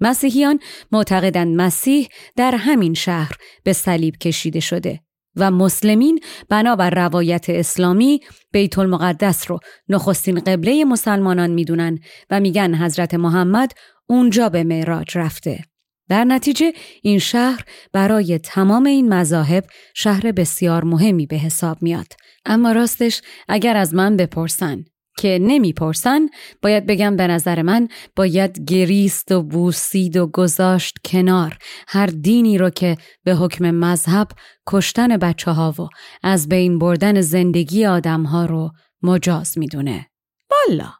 مسیحیان 0.00 0.58
معتقدند 0.92 1.56
مسیح 1.56 2.08
در 2.36 2.54
همین 2.54 2.94
شهر 2.94 3.32
به 3.64 3.72
صلیب 3.72 4.16
کشیده 4.16 4.60
شده 4.60 5.00
و 5.36 5.50
مسلمین 5.50 6.20
بنابر 6.48 6.90
روایت 6.90 7.50
اسلامی 7.50 8.20
بیت 8.52 8.78
المقدس 8.78 9.50
رو 9.50 9.58
نخستین 9.88 10.40
قبله 10.40 10.84
مسلمانان 10.84 11.50
می‌دونن 11.50 11.98
و 12.30 12.40
میگن 12.40 12.74
حضرت 12.74 13.14
محمد 13.14 13.72
اونجا 14.06 14.48
به 14.48 14.64
معراج 14.64 15.18
رفته. 15.18 15.64
در 16.08 16.24
نتیجه 16.24 16.72
این 17.02 17.18
شهر 17.18 17.64
برای 17.92 18.38
تمام 18.38 18.86
این 18.86 19.14
مذاهب 19.14 19.64
شهر 19.94 20.32
بسیار 20.32 20.84
مهمی 20.84 21.26
به 21.26 21.36
حساب 21.36 21.82
میاد. 21.82 22.12
اما 22.46 22.72
راستش 22.72 23.22
اگر 23.48 23.76
از 23.76 23.94
من 23.94 24.16
بپرسن 24.16 24.84
که 25.18 25.38
نمی‌پرسن 25.42 26.28
باید 26.62 26.86
بگم 26.86 27.16
به 27.16 27.26
نظر 27.26 27.62
من 27.62 27.88
باید 28.16 28.70
گریست 28.70 29.32
و 29.32 29.42
بوسید 29.42 30.16
و 30.16 30.26
گذاشت 30.26 30.94
کنار 31.04 31.58
هر 31.88 32.06
دینی 32.06 32.58
رو 32.58 32.70
که 32.70 32.96
به 33.24 33.34
حکم 33.34 33.70
مذهب 33.70 34.28
کشتن 34.66 35.16
بچه 35.16 35.50
ها 35.50 35.74
و 35.78 35.88
از 36.22 36.48
بین 36.48 36.78
بردن 36.78 37.20
زندگی 37.20 37.86
آدم 37.86 38.22
ها 38.22 38.46
رو 38.46 38.70
مجاز 39.02 39.58
می‌دونه. 39.58 40.06
بالا 40.50 40.92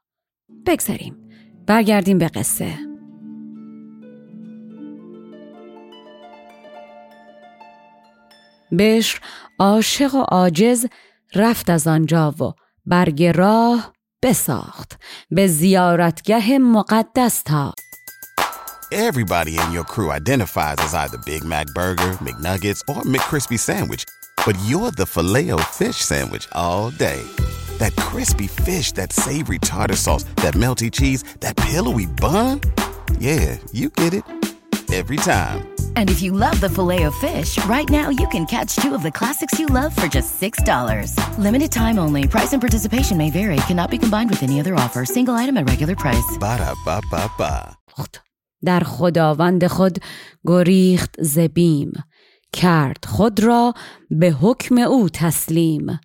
بگذاریم. 0.67 1.17
برگردیم 1.67 2.19
به 2.19 2.29
قصه. 2.29 2.86
بشر 8.79 9.21
عاشق 9.59 10.15
و 10.15 10.23
عاجز 10.23 10.87
رفت 11.35 11.71
از 11.71 11.87
آنجا 11.87 12.31
و 12.31 12.53
برگ 12.87 13.25
راه 13.25 13.93
بساخت 14.23 14.99
به 15.31 15.47
زیارتگه 15.47 16.59
مقدس 16.59 17.43
تا 17.43 17.75
Everybody 18.93 19.59
in 19.59 19.73
your 19.73 19.83
crew 19.83 20.13
identifies 20.13 20.77
as 20.79 20.95
either 20.95 21.19
Big 21.19 21.43
Mac 21.43 21.67
Burger, 21.75 22.13
McNuggets, 22.27 22.81
or 22.89 23.03
McCrispy 23.03 23.59
Sandwich. 23.59 24.05
But 24.45 24.57
you're 24.69 24.93
the 24.93 25.07
filet 25.07 25.51
fish 25.73 25.97
Sandwich 25.97 26.47
all 26.53 26.91
day. 26.91 27.21
That 27.79 27.97
crispy 27.97 28.47
fish, 28.47 28.93
that 28.93 29.13
savory 29.13 29.59
tartar 29.59 29.97
sauce, 29.97 30.23
that 30.37 30.55
melty 30.55 30.91
cheese, 30.93 31.25
that 31.41 31.57
pillowy 31.57 32.07
bun. 32.07 32.61
Yeah, 33.19 33.59
you 33.73 33.91
get 33.91 34.15
it. 34.15 34.25
Every 34.93 35.17
time. 35.17 35.76
And 35.97 36.11
if 36.11 36.23
you 36.23 36.33
love 36.33 36.61
the 36.61 36.69
filet 36.69 37.03
of 37.05 37.15
fish, 37.15 37.59
right 37.65 37.89
now 37.91 38.09
you 38.11 38.29
can 38.29 38.45
catch 38.47 38.77
two 38.77 38.95
of 38.95 39.03
the 39.03 39.11
classics 39.11 39.59
you 39.59 39.67
love 39.67 39.97
for 39.97 40.07
just 40.07 40.41
$6. 40.41 41.39
Limited 41.39 41.73
time 41.73 41.99
only. 41.99 42.29
Price 42.29 42.53
and 42.53 42.63
participation 42.63 43.17
may 43.17 43.31
vary. 43.31 43.57
Cannot 43.69 43.91
be 43.91 43.99
combined 43.99 44.31
with 44.31 44.43
any 44.43 44.61
other 44.61 44.75
offer. 44.75 45.05
Single 45.05 45.35
item 45.35 45.57
at 45.57 45.69
regular 45.69 45.97
price. 45.97 46.39
Ba 46.39 46.59
da 46.59 46.75
ba 46.85 47.01
ba 47.11 47.31
ba. 47.39 47.77
در 48.65 48.81
خداوند 48.81 49.67
خود 49.67 49.99
گریخت 50.47 51.17
زبیم 51.23 51.93
کرد 52.53 53.05
خود 53.05 53.41
را 53.41 53.75
به 54.11 54.31
حکم 54.31 54.79
او 54.79 55.09
تسلیم 55.09 56.01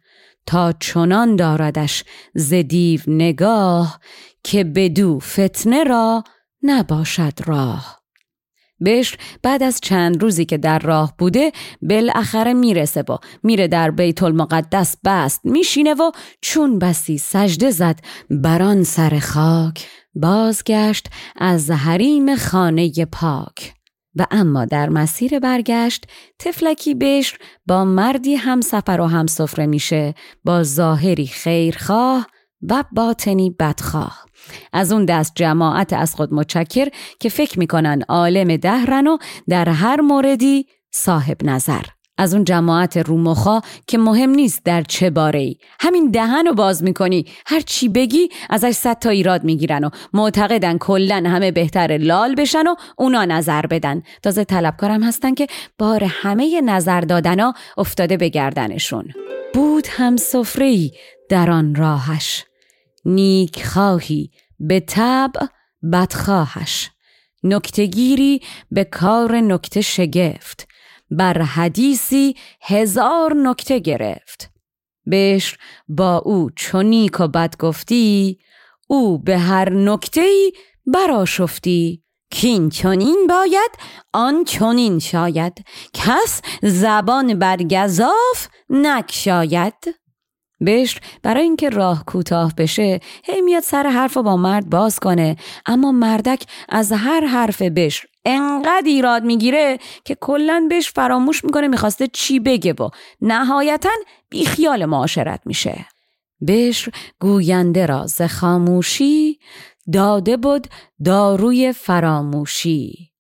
تا 0.46 0.72
چنان 0.72 1.36
داردش 1.36 2.04
ز 2.36 2.54
دیو 2.54 3.02
نگاه 3.08 4.00
که 4.44 4.64
بدو 4.64 5.20
فتنه 5.20 5.84
را 5.84 6.24
نباشد 6.64 7.34
راه 7.46 8.01
بشر 8.86 9.18
بعد 9.44 9.64
از 9.64 9.80
چند 9.82 10.22
روزی 10.22 10.46
که 10.46 10.58
در 10.58 10.80
راه 10.80 11.14
بوده 11.18 11.52
بالاخره 11.82 12.54
می‌رسه 12.54 13.02
و 13.02 13.18
میره 13.44 13.68
در 13.68 13.92
بیت 13.92 14.24
المقدس 14.24 14.96
بست 15.06 15.42
میشینه 15.44 15.94
و 15.94 16.12
چون 16.42 16.80
بسی 16.80 17.18
سجده 17.18 17.72
زد 17.72 18.00
بران 18.30 18.84
سر 18.84 19.20
خاک 19.20 19.88
بازگشت 20.16 21.08
از 21.36 21.72
حریم 21.72 22.36
خانه 22.36 22.92
پاک. 23.12 23.74
و 24.16 24.26
اما 24.32 24.66
در 24.66 24.90
مسیر 24.90 25.40
برگشت 25.40 26.06
تفلکی 26.40 26.96
بشر 26.96 27.38
با 27.68 27.86
مردی 27.86 28.36
هم 28.36 28.62
سفر 28.62 29.02
و 29.02 29.06
هم 29.06 29.28
سفره 29.28 29.66
میشه 29.66 30.14
با 30.44 30.64
ظاهری 30.64 31.28
خیرخواه 31.28 32.28
و 32.62 32.84
باطنی 32.92 33.50
بدخواه. 33.60 34.26
از 34.74 34.92
اون 34.92 35.06
دست 35.06 35.32
جماعت 35.36 35.94
از 35.94 36.16
خود 36.16 36.34
متشکر 36.34 36.88
که 37.20 37.30
فکر 37.30 37.60
می‌کنن 37.60 38.02
عالم 38.10 38.58
دهرن 38.58 39.08
و 39.08 39.18
در 39.50 39.70
هر 39.70 40.02
موردی 40.02 40.66
صاحب 40.92 41.38
نظر. 41.44 41.82
از 42.18 42.34
اون 42.34 42.44
جماعت 42.44 42.98
رومخا 42.98 43.62
که 43.88 43.98
مهم 43.98 44.30
نیست 44.30 44.62
در 44.66 44.82
چه 44.82 45.10
باره 45.10 45.40
ای 45.40 45.56
همین 45.80 46.12
دهن 46.12 46.48
رو 46.48 46.54
باز 46.54 46.84
می‌کنی. 46.84 47.26
هر 47.46 47.60
چی 47.60 47.90
بگی 47.90 48.30
ازش 48.50 48.72
صد 48.72 49.00
تا 49.00 49.10
ایراد 49.10 49.44
می‌گیرن 49.44 49.84
و 49.84 49.90
معتقدن 50.14 50.78
کلا 50.78 51.24
همه 51.26 51.52
بهتر 51.52 51.98
لال 51.98 52.36
بشن 52.36 52.68
و 52.68 52.76
اونا 52.98 53.26
نظر 53.26 53.66
بدن. 53.66 54.02
تازه 54.24 54.44
طلبکارم 54.44 55.04
هستن 55.04 55.34
که 55.34 55.48
بار 55.78 56.04
همه 56.04 56.62
نظر 56.62 57.02
دادنا 57.02 57.54
افتاده 57.78 58.18
به 58.18 58.30
گردنشون. 58.30 59.06
بود 59.54 59.88
هم 59.90 60.18
سفری 60.18 60.92
در 61.30 61.52
آن 61.52 61.76
راهش. 61.76 62.46
نیک 63.06 63.66
خواهی 63.66 64.32
به 64.60 64.80
طبع 64.80 65.46
بدخواهش. 65.94 66.90
نکتگیری 67.44 68.42
به 68.72 68.84
کار 68.84 69.36
نکته 69.36 69.82
شگفت. 69.82 70.68
بر 71.12 71.42
حدیثی 71.42 72.36
هزار 72.62 73.34
نکته 73.34 73.80
گرفت. 73.80 74.50
بشر 75.12 75.58
با 75.88 76.18
او 76.18 76.50
چونیک 76.56 77.20
و 77.20 77.28
بد 77.28 77.58
گفتی 77.58 78.40
او 78.88 79.18
به 79.20 79.38
هر 79.38 79.70
نکته 79.70 80.22
ای 80.22 80.54
براشفتی 80.86 82.04
کین 82.32 82.70
چونین 82.70 83.28
باید 83.30 83.72
آن 84.14 84.44
چونین 84.44 85.00
شاید. 85.00 85.66
کس 85.94 86.42
زبان 86.64 87.40
بر 87.40 87.58
گذاف 87.58 88.48
نکشاید. 88.70 90.01
بشر 90.66 91.00
برای 91.24 91.44
اینکه 91.44 91.70
راه 91.70 92.06
کوتاه 92.06 92.54
بشه 92.58 93.00
هی 93.24 93.42
میاد 93.42 93.64
سر 93.64 93.88
حرف 93.88 94.18
با 94.18 94.38
مرد 94.38 94.70
باز 94.70 95.00
کنه. 95.00 95.36
اما 95.66 95.92
مردک 95.92 96.44
از 96.70 96.92
هر 96.92 97.26
حرف 97.26 97.62
بشر 97.62 98.08
انقدر 98.26 98.84
ایراد 98.86 99.24
می‌گیره 99.24 99.78
که 100.06 100.18
کلا 100.22 100.66
بهش 100.70 100.92
فراموش 100.92 101.46
می‌کنه 101.46 101.68
می‌خواسته 101.68 102.08
چی 102.08 102.40
بگه 102.40 102.74
و 102.74 102.90
نهایتا 103.22 103.90
بیخیال 104.30 104.86
معاشرت 104.86 105.42
میشه. 105.46 105.86
بشر 106.48 106.92
گوینده 107.20 107.86
را 107.86 108.08
ز 108.08 108.22
خاموشی 108.22 109.40
داده 109.94 110.38
بود 110.38 110.68
داروی 111.06 111.74
فراموشی. 111.74 113.12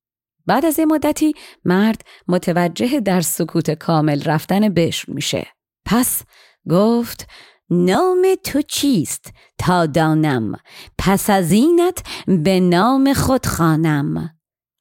بعد 0.45 0.65
از 0.65 0.79
این 0.79 0.91
مدتی 0.91 1.33
مرد 1.65 2.01
متوجه 2.27 2.99
در 2.99 3.21
سکوت 3.21 3.71
کامل 3.71 4.23
رفتن 4.23 4.69
بشر 4.69 5.11
میشه. 5.11 5.47
پس 5.85 6.21
گفت 6.69 7.27
نام 7.69 8.27
تو 8.43 8.61
چیست 8.61 9.33
تا 9.57 9.85
دانم؟ 9.85 10.55
پس 10.97 11.29
از 11.29 11.51
اینت 11.51 12.03
به 12.27 12.59
نام 12.59 13.13
خود 13.13 13.45
خانم 13.45 14.29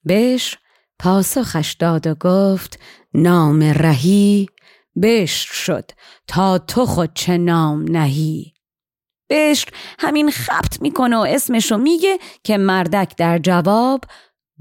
بشر 0.09 0.59
پاسخش 0.99 1.73
داد 1.73 2.07
و 2.07 2.14
گفت 2.14 2.79
نام 3.14 3.62
رهی 3.62 4.47
بشر 5.03 5.53
شد 5.53 5.90
تا 6.27 6.59
تو 6.59 6.87
خود 6.87 7.11
چه 7.14 7.38
نام 7.38 7.83
نهی. 7.83 8.53
بشر 9.31 9.69
همین 9.99 10.31
خبت 10.31 10.83
می‌کنه 10.83 11.16
و 11.16 11.21
اسمشو 11.29 11.77
میگه 11.77 12.19
که 12.45 12.59
مردک 12.59 13.16
در 13.16 13.38
جواب 13.38 14.05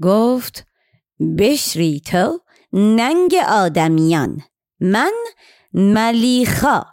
گفت 0.02 0.66
بشری 1.38 2.00
تو 2.00 2.40
ننگ 2.72 3.34
آدمیان. 3.48 4.42
من 4.80 5.12
ملیخا. 5.74 6.84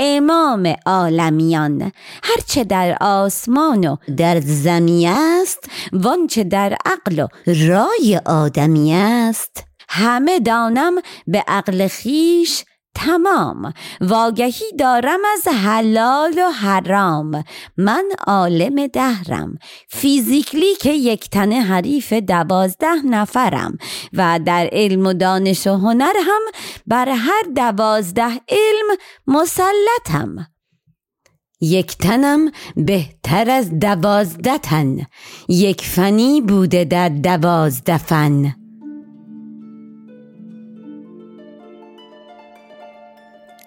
امام 0.00 0.74
عالمیان. 0.86 1.92
هرچه 2.22 2.64
در 2.64 2.96
آسمان 3.00 3.88
و 3.88 3.96
در 4.16 4.40
زمی 4.40 5.06
است 5.06 5.70
وانچه 5.92 6.44
در 6.44 6.76
عقل 6.86 7.18
و 7.18 7.28
رای 7.46 8.20
آدمی 8.26 8.94
است. 8.94 9.64
همه 9.88 10.40
دانم 10.40 10.92
به 11.26 11.44
عقل 11.48 11.88
خیش 11.88 12.64
تمام. 12.94 13.72
واگهی 14.00 14.64
دارم 14.78 15.20
از 15.32 15.48
حلال 15.48 16.38
و 16.38 16.50
حرام. 16.50 17.44
من 17.76 18.04
عالم 18.26 18.86
دهرم. 18.86 19.58
فیزیکلی 19.88 20.74
که 20.74 20.92
یک 20.92 21.30
تنه 21.30 21.60
حریف 21.60 22.12
دوازده 22.12 22.94
نفرم. 23.04 23.78
و 24.12 24.40
در 24.46 24.68
علم 24.72 25.06
و 25.06 25.12
دانش 25.12 25.66
و 25.66 25.70
هنر 25.70 26.14
هم 26.26 26.42
بر 26.86 27.08
هر 27.08 27.42
دوازده 27.56 28.40
علم 28.48 28.96
مسلطم. 29.26 30.46
یک 31.60 31.98
تنم 31.98 32.50
بهتر 32.76 33.50
از 33.50 33.78
دوازده 33.78 34.58
تن. 34.58 34.96
یک 35.48 35.82
فنی 35.84 36.40
بوده 36.40 36.84
در 36.84 37.08
دوازده 37.08 37.98
فن. 37.98 38.59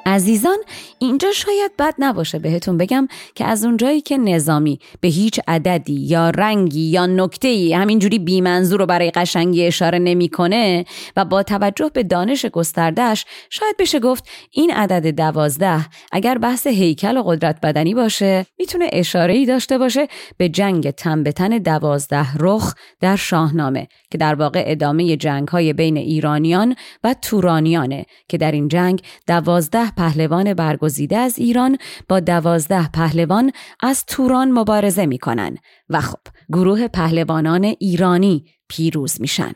عزیزان 0.06 0.58
اینجا 1.04 1.32
شاید 1.32 1.72
بد 1.80 1.94
نباشه 2.00 2.40
بهتون 2.40 2.78
بگم 2.78 3.08
که 3.36 3.46
از 3.46 3.66
اونجایی 3.66 4.02
که 4.02 4.18
نظامی 4.18 4.80
به 5.02 5.08
هیچ 5.08 5.40
عددی 5.48 5.94
یا 5.94 6.30
رنگی 6.30 6.82
یا 6.82 7.06
نکته 7.06 7.72
همینجوری 7.76 8.20
بیمنظور 8.20 8.80
رو 8.80 8.86
برای 8.86 9.12
قشنگی 9.12 9.66
اشاره 9.66 10.00
نمی‌کنه 10.00 10.86
و 11.16 11.26
با 11.26 11.44
توجه 11.44 11.90
به 11.94 12.04
دانش 12.04 12.46
گستردهش 12.46 13.26
شاید 13.50 13.78
بشه 13.80 14.00
گفت 14.00 14.28
این 14.52 14.72
عدد 14.72 15.08
دوازده 15.08 15.86
اگر 16.12 16.38
بحث 16.38 16.68
هیکل 16.68 17.18
و 17.18 17.24
قدرت 17.24 17.62
بدنی 17.62 17.94
باشه 17.94 18.46
می‌تونه 18.60 18.90
اشاره 18.94 19.34
ای 19.34 19.46
داشته 19.46 19.78
باشه 19.78 20.08
به 20.38 20.50
جنگ 20.50 20.92
تن 20.92 21.24
به 21.24 21.32
تن 21.32 21.58
دوازده 21.58 22.28
رخ 22.40 22.74
در 23.00 23.16
شاهنامه 23.16 23.88
که 24.12 24.18
در 24.18 24.36
واقع 24.36 24.64
ادامه 24.66 25.18
جنگ 25.18 25.48
های 25.48 25.74
بین 25.74 25.98
ایرانیان 25.98 26.76
و 27.04 27.16
تورانیانه 27.22 28.06
که 28.30 28.38
در 28.38 28.52
این 28.52 28.68
جنگ 28.68 29.02
دوازده 29.28 29.92
پهلوان 29.92 30.54
برگزیده 30.54 30.93
از 31.16 31.40
ایران 31.40 31.78
با 32.10 32.20
دوازده 32.20 32.88
پهلوان 32.88 33.52
از 33.80 34.06
توران 34.06 34.52
مبارزه 34.52 35.06
می‌کنن 35.06 35.58
و 35.90 36.02
خب 36.02 36.20
گروه 36.50 36.88
پهلوانان 36.88 37.64
ایرانی 37.64 38.46
پیروز 38.70 39.22
میشن. 39.22 39.54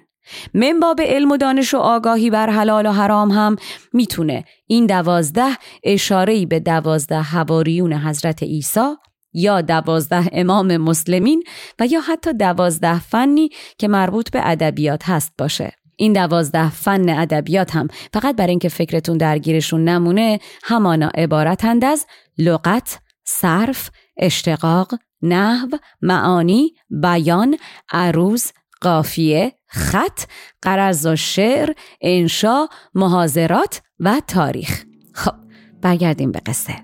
من 0.54 0.80
باب 0.80 1.02
علم 1.02 1.32
و 1.32 1.38
دانش 1.38 1.74
و 1.74 1.78
آگاهی 1.78 2.30
بر 2.30 2.50
حلال 2.50 2.86
و 2.86 2.92
حرام 2.92 3.32
هم 3.32 3.56
می‌تونه 3.94 4.44
این 4.68 4.86
دوازده 4.86 5.58
اشارهی 5.84 6.46
به 6.46 6.60
دوازده 6.60 7.22
هواریون 7.22 7.94
حضرت 7.94 8.44
عیسی 8.44 8.96
یا 9.34 9.62
دوازده 9.62 10.30
امام 10.32 10.78
مسلمین 10.78 11.44
و 11.80 11.86
یا 11.86 12.02
حتی 12.02 12.34
دوازده 12.34 13.00
فنی 13.00 13.50
که 13.78 13.88
مربوط 13.88 14.32
به 14.32 14.40
ادبیات 14.44 15.10
هست 15.10 15.34
باشه. 15.38 15.77
این 16.00 16.14
دوازده 16.14 16.70
فن 16.70 17.10
ادبیات 17.10 17.76
هم 17.76 17.88
فقط 18.14 18.36
برای 18.36 18.50
اینکه 18.50 18.70
فکرتون 18.70 19.18
درگیرشون 19.18 19.84
نمونه 19.84 20.40
همانا 20.64 21.08
عبارتند 21.08 21.86
از 21.86 22.06
لغت، 22.38 23.00
صرف، 23.24 23.90
اشتقاق، 24.18 24.94
نحو، 25.22 25.68
معانی، 26.02 26.74
بیان، 26.90 27.58
عروض، 27.92 28.52
قافیه، 28.82 29.54
خط، 29.68 30.22
قرض 30.62 31.06
و 31.06 31.16
شعر، 31.16 31.74
انشا، 32.02 32.68
محاضرات 32.96 33.82
و 34.00 34.22
تاریخ. 34.28 34.84
خب 35.14 35.36
برگردیم 35.82 36.32
به 36.32 36.40
قصه. 36.40 36.76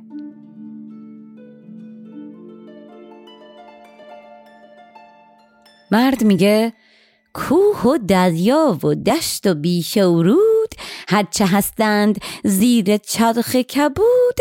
مرد 5.91 6.23
میگه 6.23 6.73
کوه 7.33 7.81
و 7.81 7.97
دریا 8.07 8.79
و 8.83 8.95
دشت 8.95 9.47
و 9.47 9.53
بیش 9.53 9.97
و 9.97 10.23
رود. 10.23 10.75
هرچه 11.07 11.45
هستند 11.45 12.21
زیر 12.43 12.97
چرخ 12.97 13.55
کبود. 13.55 14.37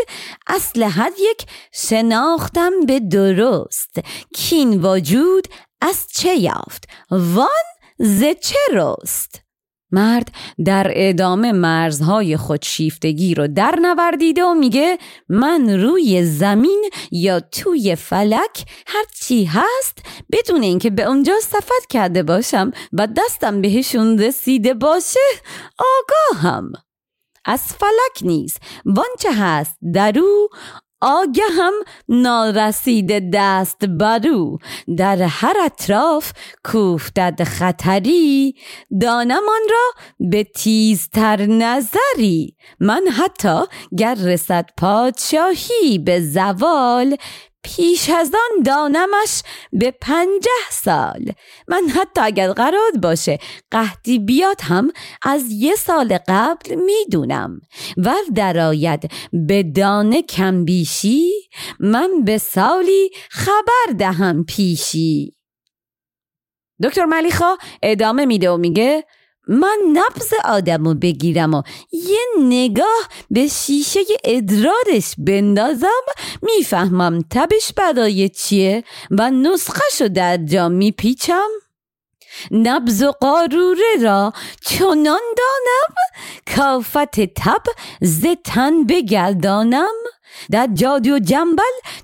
اصل 0.47 0.83
هر 0.83 1.11
یک 1.19 1.47
شناختم 1.73 2.73
به 2.87 3.01
درست. 3.01 3.99
کین 4.35 4.85
وجود 4.85 5.49
از 5.81 6.07
چه 6.15 6.37
یافت؟ 6.37 6.89
وان 7.11 7.49
ز 7.99 8.23
چه 8.41 8.59
رست؟ 8.73 9.42
مرد 9.93 10.35
در 10.65 10.93
ادامه 10.95 11.53
مرزهای 11.53 12.37
خودشیفتگی 12.37 13.35
رو 13.35 13.49
در 13.49 13.79
نوردیده 13.83 14.45
و 14.45 14.55
میگه 14.55 14.99
من 15.29 15.71
روی 15.71 16.25
زمین 16.25 16.91
یا 17.11 17.41
توی 17.41 17.97
فلک 17.97 18.65
هر 18.87 19.05
چی 19.21 19.45
هست 19.45 19.99
بدون 20.33 20.63
اینکه 20.63 20.91
به 20.91 21.03
اونجا 21.03 21.35
سفر 21.43 21.87
کرده 21.91 22.23
باشم 22.23 22.71
و 22.93 23.07
دستم 23.17 23.61
بهشون 23.61 24.19
رسیده 24.19 24.75
باشه 24.75 25.21
آگاهم. 25.79 26.73
از 27.45 27.61
فلک 27.61 28.23
نیز 28.23 28.57
وانچه 28.85 29.33
هست 29.33 29.79
آگه 29.83 30.49
هم 31.59 31.73
نارسید 32.09 33.31
دست 33.35 33.85
برو 33.85 34.59
در 34.97 35.23
هر 35.23 35.57
اطراف 35.65 36.33
کوفتد 36.65 37.43
خطری. 37.45 38.55
دانمان 39.01 39.61
را 39.71 40.03
به 40.21 40.45
تیزتر 40.45 41.47
نظری. 41.47 42.57
من 42.81 43.03
حتی 43.19 43.61
گر 43.99 44.15
رسد 44.15 44.71
پادشاهی 44.77 45.99
به 45.99 46.21
زوال 46.21 47.17
پیش 47.65 48.11
از 48.11 48.33
آن 48.35 48.63
دانمش 48.63 49.43
به 49.73 49.91
پنجه 49.91 50.51
سال. 50.71 51.33
من 51.69 51.89
حتی 51.89 52.21
اگر 52.21 52.53
قرار 52.53 52.91
باشه 53.03 53.39
قهدی 53.71 54.19
بیاد 54.19 54.61
هم 54.63 54.93
از 55.23 55.51
یه 55.51 55.75
سال 55.75 56.19
قبل 56.29 56.75
می‌دونم. 56.75 57.61
و 57.97 58.15
درآید 58.35 59.11
به 59.33 59.63
دانه 59.63 60.23
کمبیشی 60.23 61.31
من 61.81 62.25
به 62.25 62.39
سالی 62.39 63.11
خبر 63.31 63.93
دهم 63.99 64.45
پیشی. 64.45 65.37
دکتر 66.83 67.05
ملیخا 67.05 67.57
ادامه 67.83 68.27
میده 68.27 68.51
و 68.51 68.57
میگه 68.57 69.05
من 69.49 69.79
نبز 69.93 70.33
آدمو 70.45 70.95
بگیرم 70.95 71.55
و 71.55 71.63
یه 71.93 72.27
نگاه 72.39 73.09
به 73.31 73.49
شیشه 73.49 74.01
ادرارش 74.25 75.15
بندازم 75.19 76.03
می‌فهمم 76.43 77.25
تبش 77.31 77.73
برای 77.73 78.29
چیه 78.29 78.85
و 79.11 79.31
نسخهشو 79.31 80.09
در 80.09 80.37
جا 80.37 80.69
میپیچم. 80.69 81.49
نبز 82.51 83.03
و 83.03 83.13
قاروره 83.13 83.95
را 84.03 84.33
چنان 84.61 85.21
دانم 85.37 85.95
کافت 86.57 87.21
تب 87.21 87.63
زتن 88.01 88.85
بگردانم. 88.85 89.95
در 90.51 90.69
جادو 90.75 91.15
و 91.15 91.19
جنبل 91.19 91.63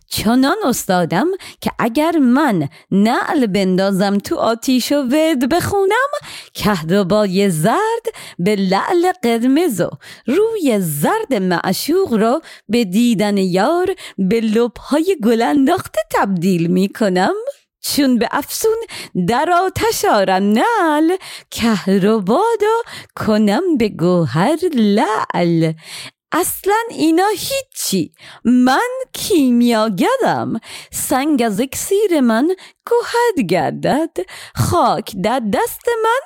چنان 0.09 0.57
استادم 0.65 1.27
که 1.61 1.71
اگر 1.79 2.19
من 2.19 2.69
نعل 2.91 3.47
بندازم 3.47 4.19
تو 4.19 4.37
آتیش 4.37 4.93
و 4.93 5.03
ورد 5.03 5.49
بخونم 5.49 6.11
کهربای 6.55 7.51
زرد 7.51 8.07
به 8.39 8.57
لعل 8.57 9.13
قرمز 9.23 9.81
و 9.81 9.91
روی 10.27 10.81
زرد 10.81 11.35
معشوق 11.35 12.15
را 12.15 12.43
به 12.69 12.85
دیدن 12.85 13.37
یار 13.37 13.95
به 14.19 14.41
لبهای 14.41 15.17
گل 15.25 15.43
انداخته 15.43 16.01
تبدیل 16.11 16.67
می 16.67 16.89
کنم 16.89 17.35
چون 17.81 18.19
به 18.19 18.29
افسون 18.31 18.77
در 19.29 19.51
آتش 19.65 20.05
آرم 20.05 20.43
نعل 20.43 21.17
کهربادا 21.51 22.77
کنم 23.17 23.77
به 23.79 23.89
گوهر 23.89 24.59
لعل. 24.75 25.73
اصلا 26.33 26.75
اینا 26.91 27.27
هیچی. 27.39 28.13
من 28.45 28.89
کیمیاگرم. 29.13 30.61
سنگ 30.93 31.43
از 31.43 31.61
اکسیر 31.61 32.21
من 32.21 32.49
گوهد 32.87 33.47
گردد. 33.47 34.17
خاک 34.55 35.17
در 35.23 35.43
دست 35.53 35.89
من 36.05 36.21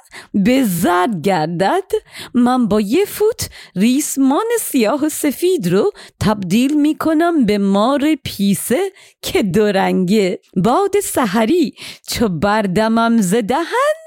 به 0.45 0.65
زرد 0.65 1.21
گردد. 1.21 1.93
من 2.35 2.69
با 2.69 2.81
یه 2.81 3.05
فوت 3.05 3.49
ریسمان 3.77 4.47
سیاه 4.61 5.05
و 5.05 5.09
سفید 5.09 5.69
رو 5.69 5.93
تبدیل 6.21 6.81
می‌کنم 6.81 7.47
به 7.47 7.59
مار 7.59 8.15
پیسه 8.25 8.93
که 9.23 9.43
دورنگه. 9.43 10.41
باد 10.57 11.01
سحری 11.01 11.75
چو 12.09 12.29
بردمم 12.29 13.21
ز 13.21 13.35
دهن 13.35 14.03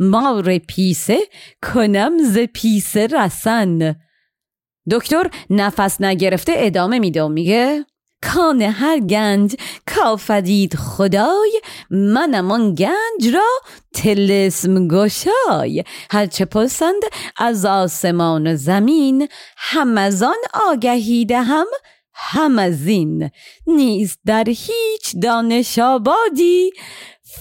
مار 0.00 0.58
پیسه 0.58 1.18
کنم 1.74 2.12
ز 2.22 2.38
پیسه 2.38 3.06
رسن. 3.06 3.96
دکتر 4.90 5.30
نفس 5.50 6.00
نگرفته 6.00 6.52
ادامه 6.56 6.98
میده 6.98 7.22
و 7.22 7.28
میگه 7.28 7.84
کان 8.22 8.62
هر 8.62 9.00
گنج 9.00 9.56
کافدید 9.86 10.76
خدای 10.76 11.60
منم 11.90 12.50
آن 12.50 12.74
گنج 12.74 13.28
را 13.34 13.48
تلسم 13.94 14.88
گشای. 14.88 15.84
هرچه 16.10 16.44
پسند 16.44 17.02
از 17.36 17.64
آسمان 17.64 18.46
و 18.46 18.56
زمین 18.56 19.28
هم 19.56 19.98
از 19.98 20.22
آن 20.22 20.36
آگهی 20.70 21.24
دهم 21.24 21.66
هم 22.14 22.58
از 22.58 22.86
این. 22.86 23.30
نیست 23.66 24.18
در 24.26 24.44
هیچ 24.46 25.16
دانش 25.22 25.78
آبادی 25.78 26.70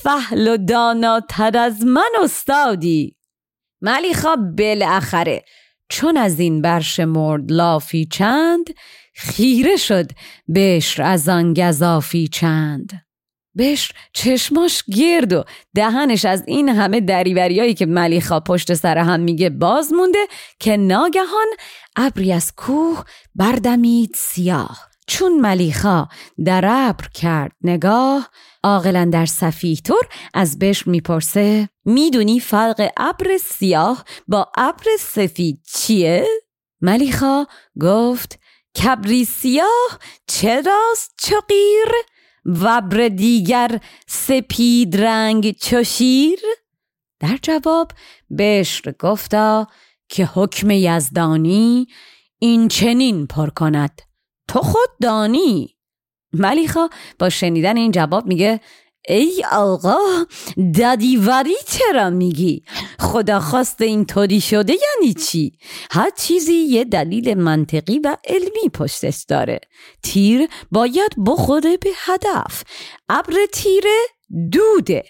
فهل 0.03 0.47
و 0.47 0.57
داناتر 0.57 1.57
از 1.57 1.85
من 1.85 2.09
استادی. 2.23 3.15
ملیخا 3.81 4.35
بالاخره 4.35 5.43
چون 5.89 6.17
از 6.17 6.39
این 6.39 6.61
برشمرد 6.61 7.51
لافی 7.51 8.05
چند 8.05 8.69
خیره 9.13 9.75
شد 9.75 10.11
بشر 10.55 11.03
از 11.03 11.29
آن 11.29 11.53
گذافی 11.53 12.27
چند. 12.27 12.91
بشر 13.57 13.91
چشماش 14.13 14.83
گرد 14.83 15.33
و 15.33 15.43
دهنش 15.75 16.25
از 16.25 16.43
این 16.47 16.69
همه 16.69 17.01
دریوریایی 17.01 17.73
که 17.73 17.85
ملیخا 17.85 18.39
پشت 18.39 18.73
سر 18.73 18.97
هم 18.97 19.19
میگه 19.19 19.49
باز 19.49 19.93
مونده 19.93 20.27
که 20.59 20.77
ناگهان 20.77 21.47
ابری 21.95 22.33
از 22.33 22.53
کوه 22.55 23.03
بردمید 23.35 24.11
سیاه. 24.15 24.88
چون 25.09 25.39
ملیخا 25.39 26.07
در 26.45 26.65
ابر 26.67 27.07
کرد 27.13 27.51
نگاه 27.61 28.29
عاقلا 28.63 29.09
در 29.13 29.25
سفیه 29.25 29.75
طور 29.75 30.07
از 30.33 30.59
بش 30.59 30.87
می‌پرسه 30.87 31.69
می‌دونی 31.85 32.39
فرق 32.39 32.91
ابر 32.97 33.37
سیاه 33.37 34.05
با 34.27 34.51
ابر 34.57 34.85
سفید 34.99 35.61
چیه؟ 35.73 36.27
ملیخا 36.81 37.45
گفت 37.81 38.39
کبری 38.83 39.25
سیاه 39.25 39.99
چراست 40.27 41.13
چقیر 41.17 41.91
و 42.45 42.67
ابر 42.67 43.07
دیگر 43.07 43.79
سپید 44.07 44.97
رنگ 44.97 45.57
چشیر؟ 45.57 46.39
در 47.19 47.39
جواب 47.41 47.91
بشر 48.37 48.93
گفتا 48.99 49.67
که 50.09 50.25
حکم 50.25 50.69
یزدانی 50.71 51.87
این 52.39 52.67
چنین 52.67 53.27
پر 53.27 53.49
کند 53.49 54.01
تو 54.49 54.61
خود 54.61 54.89
دانی. 55.01 55.75
ملیخا 56.33 56.89
با 57.19 57.29
شنیدن 57.29 57.77
این 57.77 57.91
جواب 57.91 58.25
میگه 58.25 58.59
ای 59.09 59.43
آقا 59.51 59.97
ددیوری 60.79 61.55
چرا 61.67 62.09
میگی؟ 62.09 62.63
خدا 62.99 63.39
خواسته 63.39 63.85
اینطوری 63.85 64.41
شده 64.41 64.73
یعنی 64.73 65.13
چی؟ 65.13 65.51
هر 65.91 66.09
چیزی 66.09 66.53
یه 66.53 66.83
دلیل 66.83 67.33
منطقی 67.33 67.99
و 67.99 68.17
علمی 68.27 68.69
پشتش 68.73 69.25
داره. 69.27 69.59
تیر 70.03 70.47
باید 70.71 71.11
بخوره 71.25 71.77
به 71.77 71.89
هدف. 72.05 72.63
ابر 73.09 73.33
تیره 73.53 73.97
دوده. 74.51 75.03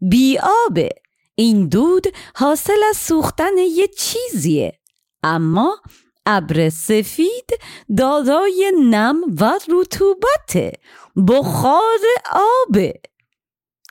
بیابه. 0.00 0.88
این 1.34 1.68
دود 1.68 2.06
حاصل 2.34 2.80
از 2.90 2.96
سوختن 2.96 3.58
یه 3.58 3.88
چیزیه. 3.98 4.78
اما 5.22 5.76
ابر 6.26 6.68
سفید 6.68 7.50
دارای 7.96 8.72
نم 8.90 9.20
و 9.40 9.52
رطوبت 9.68 10.78
بخار 11.28 11.98
آبه 12.32 13.00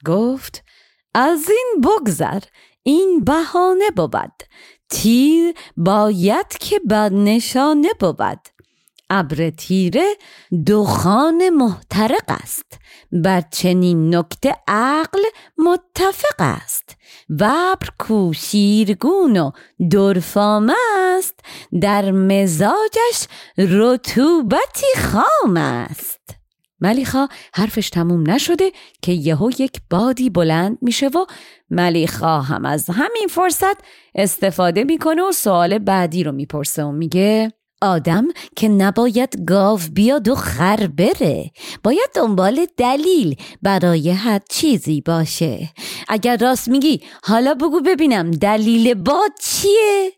گفت 0.06 0.64
از 1.14 1.50
این 1.50 1.82
بگذر 1.84 2.44
این 2.84 3.24
بهانه 3.24 3.92
بود. 3.96 4.44
تیر 4.90 5.54
باید 5.78 6.58
که 6.60 6.80
بر 6.86 7.10
نشانه 7.10 7.90
بود. 8.00 8.55
ابر 9.10 9.50
تیره 9.50 10.16
دخان 10.68 11.50
محترق 11.50 12.24
است. 12.28 12.80
بر 13.12 13.42
چنین 13.42 14.16
نکته 14.16 14.56
عقل 14.68 15.22
متفق 15.58 16.36
است. 16.40 16.96
و 17.30 17.44
ابر 17.44 17.88
کو 18.00 18.34
شیرگون 18.34 19.38
و 19.38 19.52
درفام 19.92 20.74
است. 21.18 21.40
در 21.82 22.12
مزاجش 22.12 23.28
رطوبتی 23.58 24.88
خام 24.98 25.58
است. 25.58 26.36
ملیخا 26.82 27.28
حرفش 27.54 27.90
تموم 27.90 28.30
نشده 28.30 28.72
که 29.02 29.12
یهو 29.12 29.52
یک 29.60 29.82
بادی 29.90 30.30
بلند 30.30 30.78
میشه 30.82 31.08
و 31.08 31.26
ملیخا 31.70 32.42
هم 32.42 32.66
از 32.66 32.90
همین 32.90 33.28
فرصت 33.30 33.78
استفاده 34.16 34.84
می‌کنه 34.84 35.24
و 35.24 35.32
سوال 35.32 35.78
بعدی 35.80 36.24
رو 36.24 36.32
می‌پرسه 36.32 36.84
و 36.84 36.92
میگه 36.92 37.54
آدم 37.82 38.28
که 38.56 38.68
نباید 38.70 39.46
گاو 39.48 39.80
بیاد 39.94 40.28
و 40.28 40.36
خر 40.36 40.88
بره. 40.88 41.52
باید 41.84 42.10
دنبال 42.16 42.68
دلیل 42.78 43.36
برای 43.62 44.10
هر 44.10 44.40
چیزی 44.50 45.02
باشه. 45.02 45.70
اگر 46.08 46.38
راست 46.38 46.68
میگی 46.68 47.02
حالا 47.24 47.54
بگو 47.54 47.82
ببینم 47.82 48.32
دلیل 48.32 48.94
باد 48.94 49.32
چیه؟ 49.42 50.12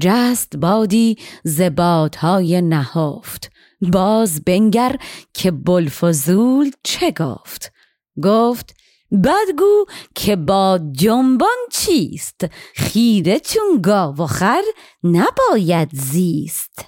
جست 0.00 0.56
بادی 0.56 1.16
زبادهای 1.44 2.62
نهافت 2.62 3.50
باز 3.92 4.44
بنگر 4.44 4.96
که 5.34 5.50
بلفزول 5.50 6.70
چه 6.82 7.10
گفت؟ 7.10 7.72
گفت 8.22 8.74
بدگو 9.12 9.86
که 10.14 10.36
با 10.36 10.80
جنبان 10.92 11.56
چیست؟ 11.70 12.46
خیره 12.74 13.40
چون 13.40 13.80
گاو 13.82 14.16
و 14.16 14.26
خر 14.26 14.62
نباید 15.04 15.88
زیست. 15.92 16.84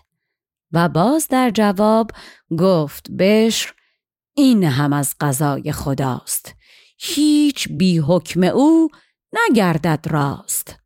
و 0.73 0.89
باز 0.89 1.29
در 1.29 1.51
جواب 1.51 2.11
گفت 2.59 3.11
بشر 3.11 3.73
این 4.37 4.65
هم 4.65 4.93
از 4.93 5.15
قضای 5.21 5.73
خداست. 5.73 6.55
هیچ 6.99 7.69
بی 7.69 7.99
حکم 7.99 8.43
او 8.43 8.89
نگردد 9.33 10.07
راست. 10.11 10.77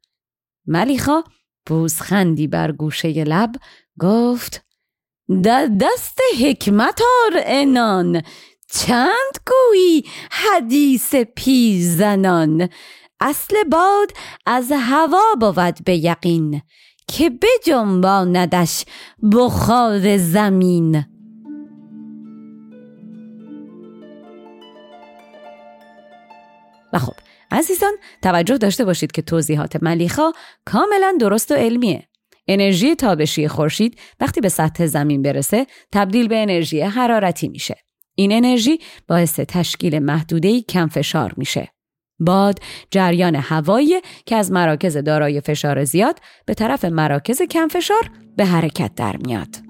ملیخا 0.67 1.23
بوزخندی 1.67 2.47
بر 2.47 2.73
گوشه 2.73 3.25
لب 3.25 3.55
گفت 4.01 4.65
دست 5.81 6.21
حکمت 6.41 7.01
آر 7.25 7.43
انان 7.45 8.23
چند 8.73 9.35
گویی 9.47 10.05
حدیث 10.31 11.15
پیزنان 11.15 12.69
اصل 13.21 13.65
باد 13.65 14.11
از 14.47 14.73
هوا 14.73 15.35
بود 15.41 15.85
به 15.85 15.97
یقین 15.97 16.63
که 17.07 17.31
بجنباندش 17.31 18.85
بخار 19.33 20.17
زمین. 20.17 21.05
و 26.93 26.99
خب 26.99 27.13
عزیزان 27.51 27.93
توجه 28.23 28.59
داشته 28.59 28.85
باشید 28.85 29.13
که 29.13 29.23
توضیحات 29.23 29.83
ملیخا 29.83 30.33
کاملا 30.65 31.17
درست 31.21 31.51
و 31.51 31.55
علمیه. 31.55 32.09
انرژی 32.49 32.95
تابشی 32.95 33.49
خورشید 33.49 33.99
وقتی 34.21 34.41
به 34.41 34.49
سطح 34.49 34.87
زمین 34.87 35.23
برسه 35.23 35.67
تبدیل 35.93 36.29
به 36.29 36.43
انرژی 36.43 36.81
حرارتی 36.81 37.49
میشه. 37.49 37.88
این 38.19 38.33
انرژی 38.33 38.79
باعث 39.09 39.41
تشکیل 39.41 39.99
محدوده 39.99 40.61
کم 40.61 40.87
فشار 40.87 41.35
میشه. 41.37 41.69
باد 42.21 42.59
جریان 42.91 43.35
هوایی 43.35 44.01
که 44.27 44.37
از 44.37 44.53
مراکز 44.53 44.97
دارای 44.97 45.41
فشار 45.41 45.85
زیاد 45.85 46.19
به 46.47 46.55
طرف 46.55 46.85
مراکز 46.85 47.43
کم 47.43 47.69
فشار 47.69 48.11
به 48.37 48.45
حرکت 48.45 48.95
در 48.95 49.17
میاد. 49.17 49.68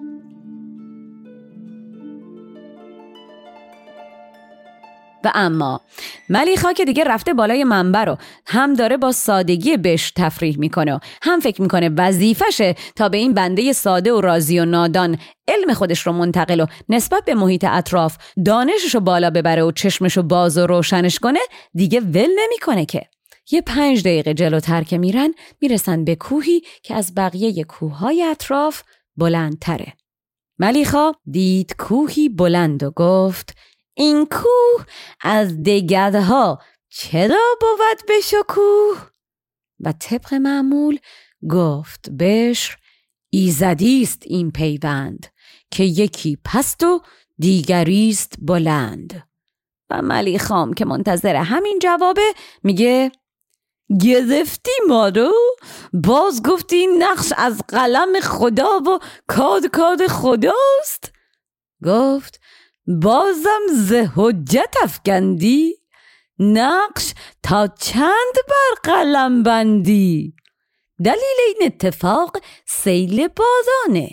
اما. 5.34 5.80
ملیخا 6.28 6.72
که 6.72 6.84
دیگه 6.84 7.04
رفته 7.04 7.34
بالای 7.34 7.64
منبر 7.64 8.04
رو 8.04 8.16
هم 8.46 8.74
داره 8.74 8.96
با 8.96 9.12
سادگی 9.12 9.76
بش 9.76 10.12
تفریح 10.16 10.58
می‌کنه 10.58 11.00
هم 11.22 11.40
فکر 11.40 11.62
می‌کنه 11.62 11.90
وظیفشه 11.96 12.74
تا 12.96 13.08
به 13.08 13.16
این 13.16 13.34
بنده 13.34 13.72
ساده 13.72 14.12
و 14.12 14.20
راضی 14.20 14.58
و 14.58 14.64
نادان 14.64 15.18
علم 15.48 15.74
خودش 15.74 16.06
رو 16.06 16.12
منتقل 16.12 16.60
و 16.60 16.66
نسبت 16.88 17.24
به 17.24 17.34
محیط 17.34 17.64
اطراف 17.64 18.16
دانشش 18.46 18.94
رو 18.94 19.00
بالا 19.00 19.30
ببره 19.30 19.62
و 19.62 19.72
چشمش 19.72 20.16
رو 20.16 20.22
باز 20.22 20.58
و 20.58 20.66
روشنش 20.66 21.18
کنه 21.18 21.40
دیگه 21.74 22.00
ول 22.00 22.30
نمی‌کنه 22.38 22.86
که. 22.86 23.02
یه 23.50 23.60
پنج 23.60 24.00
دقیقه 24.00 24.34
جلوتر 24.34 24.82
که 24.82 24.98
میرن 24.98 25.34
می‌رسن 25.60 26.04
به 26.04 26.16
کوهی 26.16 26.62
که 26.82 26.94
از 26.94 27.14
بقیه 27.14 27.64
کوههای 27.64 28.22
اطراف 28.22 28.82
بلندتره. 29.16 29.92
ملیخا 30.58 31.12
دید 31.30 31.76
کوهی 31.78 32.28
بلند 32.28 32.82
و 32.82 32.90
گفت 32.90 33.56
این 33.98 34.26
کوه 34.26 34.86
از 35.20 35.62
دگدها 35.62 36.58
چرا 36.88 37.56
بود 37.60 38.06
به 38.08 38.20
شکوه؟ 38.20 39.08
و 39.80 39.92
طبق 39.92 40.34
معمول 40.34 40.98
گفت 41.50 42.10
بشر 42.10 42.76
ایزدیست 43.30 44.22
این 44.26 44.50
پیوند 44.50 45.26
که 45.70 45.84
یکی 45.84 46.38
پست 46.44 46.82
و 46.82 47.02
دیگریست 47.38 48.32
بلند. 48.38 49.28
و 49.90 50.02
ملیخام 50.02 50.72
که 50.72 50.84
منتظر 50.84 51.36
همین 51.36 51.78
جوابه 51.82 52.34
میگه 52.62 53.12
گرفتی 54.00 54.70
ما 54.88 55.08
رو؟ 55.08 55.32
باز 55.92 56.42
گفتی 56.42 56.86
نقش 56.98 57.32
از 57.36 57.62
قلم 57.68 58.20
خدا 58.20 58.78
و 58.78 58.98
کاد 59.26 59.66
کاد 59.66 60.06
خداست؟ 60.06 61.12
گفت 61.84 62.40
بازم 62.88 63.60
ز 63.72 63.92
حجت 63.92 64.74
افکندی؟ 64.82 65.74
نقش 66.38 67.14
تا 67.42 67.66
چند 67.66 68.34
بر 68.48 68.92
قلم 68.92 69.42
بندی؟ 69.42 70.34
دلیل 71.04 71.38
این 71.46 71.56
اتفاق 71.62 72.36
سیل 72.66 73.28
بازانه. 73.28 74.10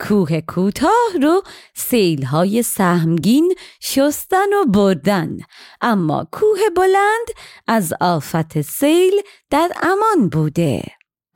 کوه 0.00 0.40
کوتاه 0.40 1.10
رو 1.22 1.42
سیلهای 1.74 2.62
سهمگین 2.62 3.54
شستن 3.80 4.52
و 4.62 4.64
بردن. 4.64 5.36
اما 5.80 6.28
کوه 6.32 6.58
بلند 6.76 7.26
از 7.66 7.92
آفت 8.00 8.60
سیل 8.60 9.22
در 9.50 9.72
امان 9.82 10.28
بوده. 10.28 10.82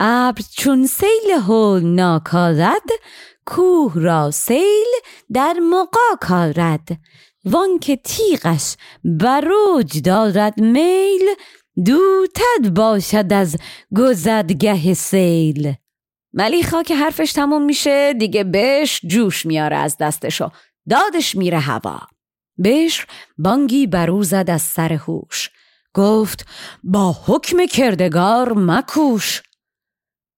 ابر 0.00 0.42
چون 0.56 0.86
سیل 0.86 1.30
هول 1.46 1.82
ناکارد 1.84 2.88
کوه 3.46 3.92
را 3.94 4.30
سیل 4.30 4.88
در 5.32 5.52
مقا 5.52 6.16
کارد. 6.20 6.88
وان 7.44 7.78
که 7.78 7.96
تیغش 7.96 8.76
بروج 9.04 10.02
دارد 10.02 10.60
میل 10.60 11.28
دوتد 11.86 12.74
باشد 12.74 13.32
از 13.32 13.56
گذدگه 13.96 14.94
سیل. 14.94 15.74
ملیخا 16.32 16.82
که 16.82 16.96
حرفش 16.96 17.32
تموم 17.32 17.62
میشه 17.62 18.14
دیگه 18.14 18.44
بش 18.44 19.00
جوش 19.06 19.46
میاره 19.46 19.76
از 19.76 19.96
دستشو. 19.98 20.50
دادش 20.88 21.36
میره 21.36 21.58
هوا. 21.58 22.00
بش 22.64 23.06
بانگی 23.38 23.86
برو 23.86 24.22
زد 24.22 24.50
از 24.50 24.62
سر 24.62 24.92
هوش. 24.92 25.50
گفت 25.94 26.46
با 26.84 27.16
حکم 27.26 27.66
کردگار 27.66 28.52
مکوش. 28.52 29.42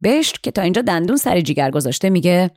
بشت 0.05 0.43
که 0.43 0.51
تا 0.51 0.63
اینجا 0.63 0.83
دندون 0.83 1.17
سر 1.17 1.41
جیگر 1.41 1.71
گذاشته 1.71 2.11
میگه 2.11 2.51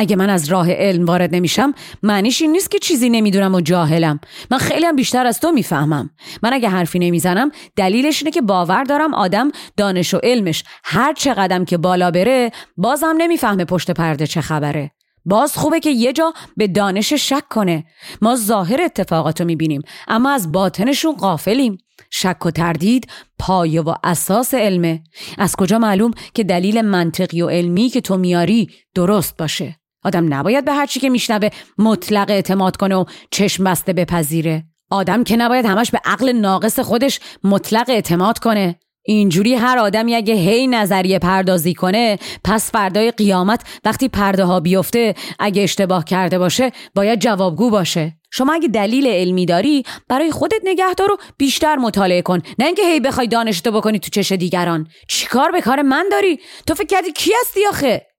اگه 0.00 0.16
من 0.16 0.30
از 0.30 0.48
راه 0.48 0.72
علم 0.72 1.04
وارد 1.04 1.34
نمیشم 1.34 1.74
معنیش 2.02 2.42
این 2.42 2.52
نیست 2.52 2.70
که 2.70 2.78
چیزی 2.78 3.10
نمی‌دونم 3.10 3.54
و 3.54 3.60
جاهلم. 3.60 4.20
من 4.50 4.58
خیلی 4.58 4.86
هم 4.86 4.96
بیشتر 4.96 5.26
از 5.26 5.40
تو 5.40 5.52
می‌فهمم. 5.52 6.10
من 6.42 6.52
اگه 6.52 6.68
حرفی 6.68 6.98
نمی‌زنم 6.98 7.50
دلیلش 7.76 8.22
اینه 8.22 8.30
که 8.30 8.40
باور 8.40 8.84
دارم 8.84 9.14
آدم 9.14 9.50
دانش 9.76 10.14
و 10.14 10.18
علمش 10.22 10.64
هر 10.84 11.12
چه 11.12 11.34
قدم 11.34 11.64
که 11.64 11.78
بالا 11.78 12.10
بره 12.10 12.50
بازم 12.76 13.14
نمی‌فهمه 13.18 13.64
پشت 13.64 13.90
پرده 13.90 14.26
چه 14.26 14.40
خبره. 14.40 14.90
باز 15.24 15.56
خوبه 15.56 15.80
که 15.80 15.90
یه 15.90 16.12
جا 16.12 16.32
به 16.56 16.66
دانش 16.66 17.12
شک 17.12 17.48
کنه. 17.50 17.84
ما 18.22 18.36
ظاهر 18.36 18.82
اتفاقات 18.82 19.40
رو 19.40 19.46
می‌بینیم 19.46 19.82
اما 20.08 20.30
از 20.30 20.52
باطنشون 20.52 21.12
قافلیم 21.14 21.78
شک 22.10 22.46
و 22.46 22.50
تردید 22.50 23.08
پایه 23.38 23.80
و 23.80 23.94
اساس 24.04 24.54
علمه. 24.54 25.02
از 25.38 25.56
کجا 25.56 25.78
معلوم 25.78 26.10
که 26.34 26.44
دلیل 26.44 26.80
منطقی 26.82 27.42
و 27.42 27.48
علمی 27.48 27.88
که 27.88 28.00
تو 28.00 28.16
میاری 28.16 28.68
درست 28.94 29.36
باشه؟ 29.36 29.79
آدم 30.04 30.34
نباید 30.34 30.64
به 30.64 30.72
هرچی 30.72 31.00
که 31.00 31.10
میشنوه 31.10 31.48
مطلق 31.78 32.30
اعتماد 32.30 32.76
کنه 32.76 32.94
و 32.94 33.04
چشم 33.30 33.64
بسته 33.64 33.92
بپذیره. 33.92 34.64
آدم 34.90 35.24
که 35.24 35.36
نباید 35.36 35.66
همش 35.66 35.90
به 35.90 36.00
عقل 36.04 36.32
ناقص 36.32 36.78
خودش 36.78 37.20
مطلق 37.44 37.90
اعتماد 37.90 38.38
کنه. 38.38 38.78
اینجوری 39.02 39.54
هر 39.54 39.78
آدمی 39.78 40.14
اگه 40.14 40.34
هی 40.34 40.66
نظریه 40.66 41.18
پردازی 41.18 41.74
کنه 41.74 42.18
پس 42.44 42.70
فردای 42.70 43.10
قیامت 43.10 43.60
وقتی 43.84 44.08
پرده 44.08 44.44
ها 44.44 44.60
بیفته 44.60 45.14
اگه 45.38 45.62
اشتباه 45.62 46.04
کرده 46.04 46.38
باشه 46.38 46.72
باید 46.94 47.20
جوابگو 47.20 47.70
باشه. 47.70 48.16
شما 48.32 48.52
اگه 48.52 48.68
دلیل 48.68 49.06
علمی 49.06 49.46
داری 49.46 49.82
برای 50.08 50.30
خودت 50.30 50.60
نگه 50.64 50.94
دار 50.96 51.12
و 51.12 51.16
بیشتر 51.38 51.76
مطالعه 51.76 52.22
کن. 52.22 52.42
نه 52.58 52.66
اینکه 52.66 52.82
هی 52.82 53.00
بخوای 53.00 53.26
دانشتو 53.26 53.72
بکنی 53.72 53.98
تو 53.98 54.10
چش 54.10 54.32
دیگران. 54.32 54.86
چیکار 55.08 55.50
به 55.50 55.60
کار 55.60 55.82
من 55.82 56.06
داری؟ 56.10 56.40
تو 56.66 56.74
فکر 56.74 56.86
کردی 56.86 57.12
کی 57.12 57.30
هستی 57.40 57.66
آخه؟ 57.66 58.09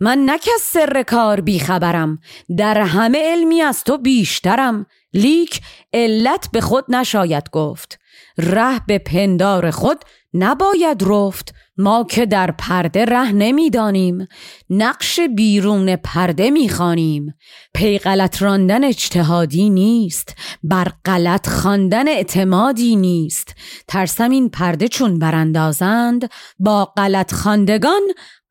من 0.00 0.30
نک 0.30 0.48
از 0.54 0.60
سر 0.60 1.02
کار 1.02 1.40
بیخبرم. 1.40 2.18
در 2.58 2.80
همه 2.80 3.18
علمی 3.32 3.60
از 3.60 3.84
تو 3.84 3.98
بیشترم. 3.98 4.86
لیک 5.14 5.60
علت 5.92 6.48
به 6.52 6.60
خود 6.60 6.84
نشاید 6.88 7.50
گفت. 7.52 7.98
ره 8.38 8.80
به 8.86 8.98
پندار 8.98 9.70
خود 9.70 9.98
نباید 10.34 11.02
رفت. 11.06 11.54
ما 11.76 12.04
که 12.04 12.26
در 12.26 12.50
پرده 12.50 13.04
ره 13.04 13.32
نمی‌دانیم. 13.32 14.26
نقش 14.70 15.20
بیرون 15.20 15.96
پرده 15.96 16.50
می‌خوانیم. 16.50 17.34
پی 17.74 17.98
غلط 17.98 18.42
راندن 18.42 18.84
اجتهادی 18.84 19.70
نیست. 19.70 20.34
بر 20.62 20.92
غلط 21.04 21.48
خواندن 21.48 22.08
اعتمادی 22.08 22.96
نیست. 22.96 23.54
ترسم 23.88 24.30
این 24.30 24.48
پرده 24.48 24.88
چون 24.88 25.18
براندازند 25.18 26.30
با 26.58 26.84
غلط 26.84 27.34
خواندگان 27.34 28.02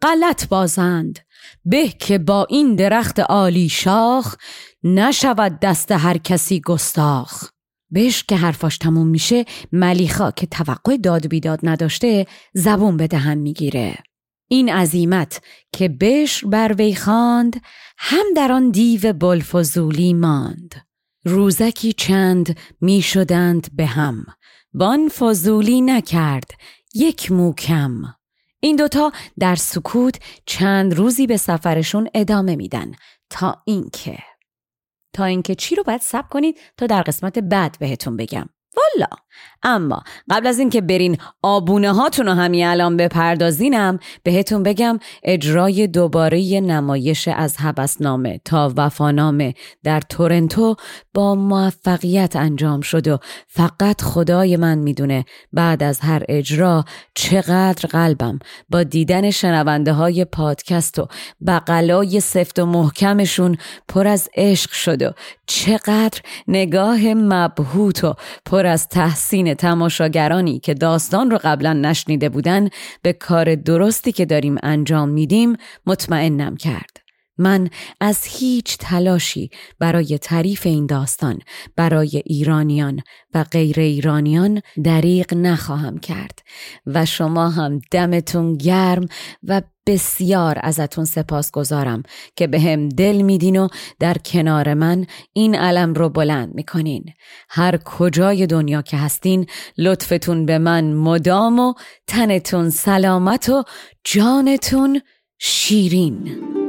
غلط 0.02 0.48
بازند. 0.48 1.20
به 1.66 1.88
که 1.88 2.18
با 2.18 2.48
این 2.50 2.76
درخت 2.76 3.20
عالی 3.20 3.70
شاخ 3.70 4.36
نشود 4.84 5.60
دست 5.60 5.92
هر 5.92 6.18
کسی 6.18 6.62
گستاخ. 6.62 7.50
بهش 7.92 8.24
که 8.24 8.36
حرفاش 8.36 8.78
تموم 8.78 9.08
میشه 9.08 9.46
ملیخا 9.72 10.32
که 10.32 10.46
توقع 10.46 10.98
داد 10.98 11.28
بیداد 11.28 11.60
نداشته 11.64 12.28
زبون 12.54 12.98
به 12.98 13.08
دهن 13.08 13.38
می‌گیره. 13.38 13.96
این 14.48 14.70
عظیمت 14.70 15.42
که 15.74 15.90
بش 15.90 16.46
بر 16.46 16.76
وی 16.78 16.96
خواند 16.96 17.62
هم 17.98 18.26
در 18.36 18.52
آن 18.52 18.70
دیو 18.70 19.14
بلفزولی 19.14 20.14
ماند. 20.14 20.76
روزکی 21.26 21.94
چند 21.94 22.58
می‌شدند 22.82 23.68
به 23.76 23.86
هم 23.86 24.26
بان 24.74 25.10
فضولی 25.10 25.82
نکرد 25.82 26.52
یک 26.96 27.32
موکم 27.32 28.02
این 28.64 28.76
دوتا 28.76 29.12
در 29.40 29.56
سکوت 29.56 30.20
چند 30.46 30.94
روزی 30.94 31.28
به 31.28 31.38
سفرشون 31.38 32.10
ادامه 32.14 32.56
میدن. 32.56 32.92
تا 33.30 33.62
اینکه 33.66 34.18
تا 35.14 35.26
اینکه 35.26 35.56
چی 35.56 35.76
رو 35.76 35.84
باید 35.84 36.02
سب 36.02 36.30
کنید 36.30 36.60
تا 36.78 36.88
در 36.88 37.02
قسمت 37.02 37.40
بعد 37.40 37.78
بهتون 37.80 38.18
بگم. 38.18 38.50
والا! 38.78 39.23
اما 39.64 40.04
قبل 40.30 40.48
از 40.48 40.60
اینکه 40.60 40.82
برین 40.82 41.18
آبونه 41.42 41.94
هاتون 41.94 42.26
رو 42.26 42.34
همین 42.34 42.66
الان 42.66 42.98
بپردازینم 42.98 44.00
بهتون 44.24 44.64
بگم 44.64 45.00
اجرای 45.24 45.88
دوباره 45.88 46.60
نمایش 46.60 47.28
از 47.28 47.58
حبسنامه 47.58 48.40
تا 48.46 48.74
وفانامه 48.78 49.54
در 49.84 50.02
تورنتو 50.02 50.76
با 51.14 51.36
موفقیت 51.36 52.36
انجام 52.36 52.82
شد 52.82 53.08
و 53.08 53.20
فقط 53.48 54.02
خدای 54.02 54.58
من 54.58 54.78
می‌دونه 54.78 55.26
بعد 55.54 55.84
از 55.84 56.00
هر 56.00 56.24
اجرا 56.30 56.86
چقدر 57.16 57.90
قلبم 57.92 58.40
با 58.70 58.84
دیدن 58.84 59.32
شنونده 59.32 59.94
های 59.94 60.26
پادکست 60.26 61.00
و 61.00 61.08
بقلای 61.48 62.20
سفت 62.20 62.60
و 62.60 62.66
محکمشون 62.66 63.58
پر 63.88 64.08
از 64.08 64.30
عشق 64.36 64.72
شد 64.72 65.02
و 65.02 65.12
چقدر 65.48 66.22
نگاه 66.48 67.14
مبهوت 67.14 68.04
و 68.04 68.14
پر 68.46 68.66
از 68.66 68.90
تحسین 69.24 69.54
تماشاگرانی 69.54 70.60
که 70.60 70.74
داستان 70.74 71.32
رو 71.32 71.40
قبلا 71.44 71.74
نشنیده 71.74 72.30
بودن 72.30 72.70
به 73.02 73.14
کار 73.14 73.56
درستی 73.56 74.12
که 74.12 74.26
داریم 74.26 74.56
انجام 74.64 75.10
میدیم 75.10 75.56
مطمئنم 75.86 76.58
کرد. 76.58 77.03
من 77.38 77.70
از 78.00 78.24
هیچ 78.24 78.78
تلاشی 78.78 79.50
برای 79.80 80.18
تعریف 80.18 80.66
این 80.66 80.86
داستان 80.86 81.40
برای 81.76 82.24
ایرانیان 82.26 83.00
و 83.34 83.44
غیر 83.44 83.80
ایرانیان 83.80 84.62
دریغ 84.84 85.34
نخواهم 85.34 85.98
کرد 85.98 86.40
و 86.86 87.06
شما 87.06 87.50
هم 87.50 87.80
دمتون 87.92 88.58
گرم 88.58 89.06
و 89.44 89.62
بسیار 89.88 90.60
ازتون 90.62 91.06
سپاس 91.06 91.52
گذارم 91.52 92.04
که 92.36 92.48
به 92.48 92.60
هم 92.60 92.90
دل 92.90 93.22
میدین 93.22 93.60
و 93.60 93.68
در 94.00 94.18
کنار 94.18 94.74
من 94.74 95.06
این 95.34 95.56
علم 95.56 95.94
رو 95.94 96.10
بلند 96.10 96.56
می‌کنین. 96.56 97.06
هر 97.50 97.78
کجای 97.78 98.48
دنیا 98.48 98.82
که 98.82 98.98
هستین 98.98 99.46
لطفتون 99.78 100.46
به 100.46 100.58
من 100.58 100.94
مدام 100.94 101.60
و 101.60 101.74
تنتون 102.08 102.70
سلامت 102.70 103.50
و 103.50 103.64
جانتون 104.04 105.02
شیرین. 105.40 106.63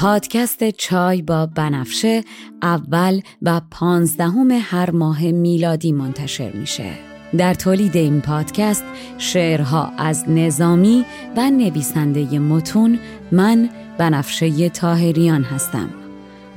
پادکست 0.00 0.70
چای 0.70 1.22
با 1.22 1.46
بنفشه 1.46 2.24
اول 2.62 3.20
و 3.42 3.60
پانزدهم 3.70 4.50
هر 4.50 4.90
ماه 4.90 5.22
میلادی 5.22 5.92
منتشر 5.92 6.52
میشه. 6.52 6.92
در 7.38 7.54
تولید 7.54 7.96
این 7.96 8.20
پادکست 8.20 8.84
شعرها 9.18 9.92
از 9.98 10.24
نظامی 10.28 11.04
و 11.36 11.50
نویسنده 11.50 12.38
متون 12.38 12.98
من 13.32 13.70
بنفشه 13.98 14.68
تاهریان 14.68 15.42
هستم. 15.42 15.90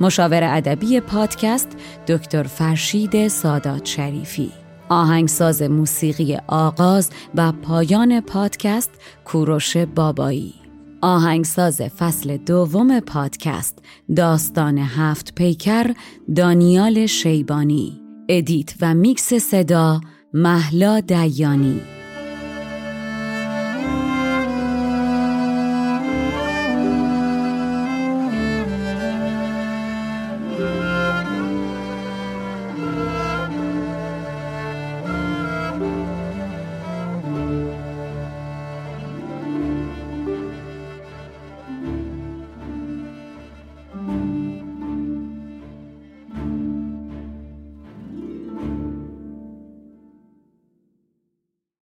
مشاور 0.00 0.44
ادبی 0.44 1.00
پادکست 1.00 1.68
دکتر 2.08 2.42
فرشید 2.42 3.28
سادات 3.28 3.86
شریفی 3.86 4.52
آهنگساز 4.88 5.62
موسیقی 5.62 6.36
آغاز 6.46 7.10
و 7.34 7.52
پایان 7.52 8.20
پادکست 8.20 8.90
کوروش 9.24 9.76
بابایی 9.76 10.63
آهنگساز 11.04 11.80
فصل 11.80 12.36
دوم 12.36 13.00
پادکست 13.00 13.78
داستان 14.16 14.78
هفت 14.78 15.34
پیکر 15.34 15.94
دانیال 16.36 17.06
شیبانی. 17.06 18.00
ادیت 18.28 18.74
و 18.80 18.94
میکس 18.94 19.34
صدا 19.34 20.00
محلا 20.34 21.00
دیانی. 21.00 21.80